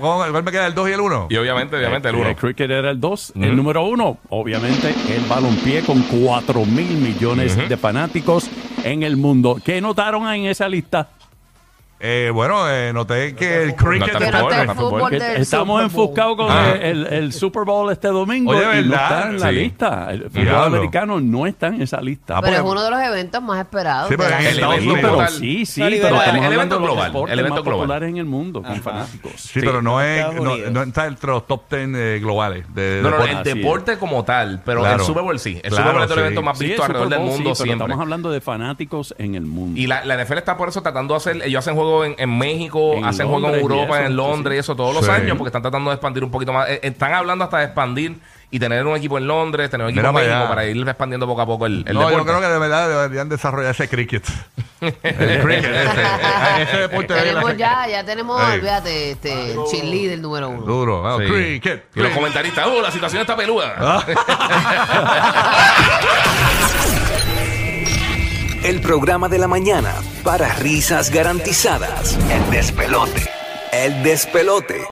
¿Cuál 0.00 0.42
me 0.44 0.50
queda 0.50 0.66
el 0.66 0.74
2 0.74 0.88
y 0.88 0.92
el 0.92 1.00
1? 1.00 1.26
y 1.30 1.36
obviamente, 1.36 1.76
obviamente, 1.76 2.08
el 2.08 2.14
el 2.16 2.20
uno. 2.20 2.36
cricket 2.36 2.70
era 2.70 2.90
el 2.90 3.00
2. 3.00 3.32
El 3.40 3.56
número 3.56 3.82
1, 3.84 4.18
obviamente, 4.30 4.94
el 5.14 5.22
balompié 5.28 5.82
con 5.82 6.02
4 6.02 6.64
mil 6.64 6.96
millones 6.96 7.56
de 7.68 7.76
fanáticos 7.76 8.48
en 8.84 9.02
el 9.02 9.16
mundo. 9.16 9.58
¿Qué 9.64 9.80
notaron 9.80 10.26
en 10.28 10.46
esa 10.46 10.68
lista? 10.68 11.08
Eh, 12.04 12.30
bueno, 12.34 12.68
eh, 12.68 12.92
noté 12.92 13.32
que 13.36 13.62
el 13.62 13.76
cricket. 13.76 14.08
está 14.08 14.18
no 14.32 14.38
fútbol, 14.40 14.52
está 14.52 14.74
fútbol. 14.74 14.90
fútbol 14.90 15.10
Que 15.10 15.18
del 15.20 15.42
estamos 15.42 15.82
Super 15.82 15.96
Bowl. 15.96 16.04
enfocados 16.08 16.36
con 16.36 16.46
Ah. 16.50 16.72
el, 16.82 17.06
el 17.06 17.32
Super 17.32 17.62
Bowl 17.64 17.92
este 17.92 18.08
domingo 18.08 18.50
Oye, 18.50 18.60
y 18.60 18.64
no 18.64 18.90
¿verdad? 18.90 19.02
está 19.20 19.28
en 19.30 19.40
la 19.40 19.48
Sí. 19.48 19.54
lista. 19.54 20.06
El 20.10 20.22
fútbol 20.24 20.42
Diablo. 20.42 20.64
americano 20.78 21.20
no 21.20 21.46
está 21.46 21.68
en 21.68 21.80
esa 21.82 22.00
lista. 22.00 22.38
Ah, 22.38 22.40
Pero 22.42 22.54
es 22.56 22.60
porque- 22.62 22.72
uno 22.72 22.82
de 22.84 22.90
los 22.90 23.00
eventos 23.02 23.40
más 23.42 23.60
esperados. 23.60 24.08
Sí, 24.08 24.14
pero 24.16 24.24
de 24.24 24.30
la 24.34 24.40
en 24.40 24.46
el 24.48 24.52
Estados 24.54 24.74
evento 24.74 24.92
Unidos. 24.94 25.12
pero 25.16 25.28
sí, 25.30 25.64
sí, 25.66 25.80
No, 25.80 25.86
pero 25.86 25.96
el- 25.96 26.02
estamos 26.02 26.22
el 26.24 26.28
hablando 26.30 26.54
evento 26.56 26.74
de 26.74 26.80
los 26.80 26.88
global, 26.90 27.12
deportes 27.12 27.32
el 27.32 27.38
evento 27.38 27.54
más 27.54 27.64
global. 27.64 27.78
populares 27.80 28.08
en 28.08 28.16
el 28.16 28.24
mundo, 28.24 28.62
con 28.62 28.72
Ajá. 28.72 28.80
fanáticos. 28.82 29.32
Sí, 29.36 29.48
Sí. 29.48 29.60
pero 29.60 29.80
no 29.80 30.00
es 30.02 30.18
Estados 30.18 30.34
no, 30.44 30.52
Unidos. 30.54 30.72
no 30.72 30.82
está 30.82 31.06
entre 31.06 31.30
los 31.30 31.46
top 31.46 31.62
10 31.70 31.88
eh, 31.94 32.18
globales 32.20 32.64
de, 32.74 32.82
de 32.96 33.02
No, 33.02 33.10
no, 33.10 33.16
deporte. 33.16 33.30
el 33.30 33.38
Así 33.38 33.48
es. 33.48 33.54
deporte 33.54 33.98
como 33.98 34.24
tal, 34.24 34.60
pero 34.64 34.80
Claro. 34.80 34.98
el 34.98 35.06
Super 35.06 35.22
Bowl 35.22 35.38
sí. 35.38 35.60
El 35.62 35.70
Claro, 35.70 35.76
Super 35.76 35.92
Bowl 35.92 36.02
es 36.02 36.10
el 36.10 36.14
sí. 36.16 36.20
evento 36.20 36.42
más 36.42 36.58
Sí, 36.58 36.64
visto 36.64 36.82
el 36.82 36.86
Super 36.88 36.96
alrededor 36.96 37.10
del 37.10 37.18
Bowl, 37.20 37.28
sí, 37.28 37.34
mundo 37.36 37.50
pero 37.50 37.64
siempre. 37.64 37.84
estamos 37.84 38.02
hablando 38.02 38.30
de 38.32 38.40
fanáticos 38.40 39.14
en 39.18 39.34
el 39.36 39.46
mundo. 39.46 39.78
Y 39.80 39.86
la, 39.86 40.04
la 40.04 40.14
NFL 40.16 40.38
está 40.38 40.56
por 40.56 40.68
eso 40.68 40.82
tratando 40.82 41.14
de 41.14 41.18
hacer, 41.18 41.42
ellos 41.44 41.60
hacen 41.60 41.74
juegos 41.76 41.91
juegos 41.92 42.06
en, 42.08 42.14
en 42.18 42.38
México, 42.38 42.94
En 42.94 43.04
hacen 43.04 43.28
juegos 43.28 43.52
en 43.54 43.60
Europa, 43.60 43.98
eso, 43.98 44.06
en 44.06 44.16
Londres 44.16 44.54
sí, 44.54 44.56
y 44.56 44.60
eso 44.60 44.76
todos 44.76 44.94
los 44.94 45.04
Sí. 45.04 45.10
años 45.10 45.36
porque 45.36 45.48
están 45.48 45.62
tratando 45.62 45.90
de 45.90 45.94
expandir 45.96 46.24
un 46.24 46.30
poquito 46.30 46.52
más. 46.52 46.68
Eh, 46.68 46.80
Están 46.82 47.14
hablando 47.14 47.44
hasta 47.44 47.58
de 47.58 47.64
expandir 47.66 48.18
y 48.50 48.58
tener 48.58 48.86
un 48.86 48.94
equipo 48.96 49.16
en 49.16 49.26
Londres, 49.26 49.70
tener 49.70 49.86
un 49.86 49.90
equipo 49.92 50.00
Mira 50.02 50.08
en 50.10 50.14
para 50.14 50.24
México 50.26 50.38
allá. 50.40 50.48
para 50.48 50.66
ir 50.66 50.86
expandiendo 50.88 51.26
poco 51.26 51.40
a 51.40 51.46
poco 51.46 51.64
el, 51.66 51.84
el 51.86 51.94
no, 51.94 52.02
yo 52.02 52.08
deporte. 52.08 52.28
creo 52.30 52.40
que 52.42 52.48
de 52.48 52.58
verdad 52.58 52.88
deberían 52.88 53.28
desarrollar 53.30 53.70
ese 53.70 53.88
cricket. 53.88 54.24
El 54.82 55.40
cricket, 55.42 55.64
ese, 55.74 56.02
ese 56.62 56.76
deporte 56.78 57.14
tenemos 57.14 57.56
ya, 57.56 57.86
ya 57.88 58.04
tenemos, 58.04 58.42
Ey. 58.42 58.58
olvídate, 58.58 59.10
este, 59.12 59.52
el 59.52 59.58
cheerleader 59.70 60.18
número 60.18 60.48
uno. 60.48 60.62
Duro, 60.62 61.02
vamos, 61.02 61.22
Sí. 61.24 61.32
cricket. 61.32 61.84
Y 61.94 62.00
los 62.00 62.10
comentaristas, 62.10 62.66
oh, 62.66 62.82
la 62.82 62.90
situación 62.90 63.20
está 63.22 63.36
peluda. 63.36 63.76
El 68.64 68.80
programa 68.80 69.28
de 69.28 69.38
la 69.38 69.48
mañana 69.48 69.92
para 70.22 70.54
risas 70.54 71.10
garantizadas. 71.10 72.16
El 72.30 72.48
despelote. 72.52 73.28
El 73.72 74.04
despelote. 74.04 74.78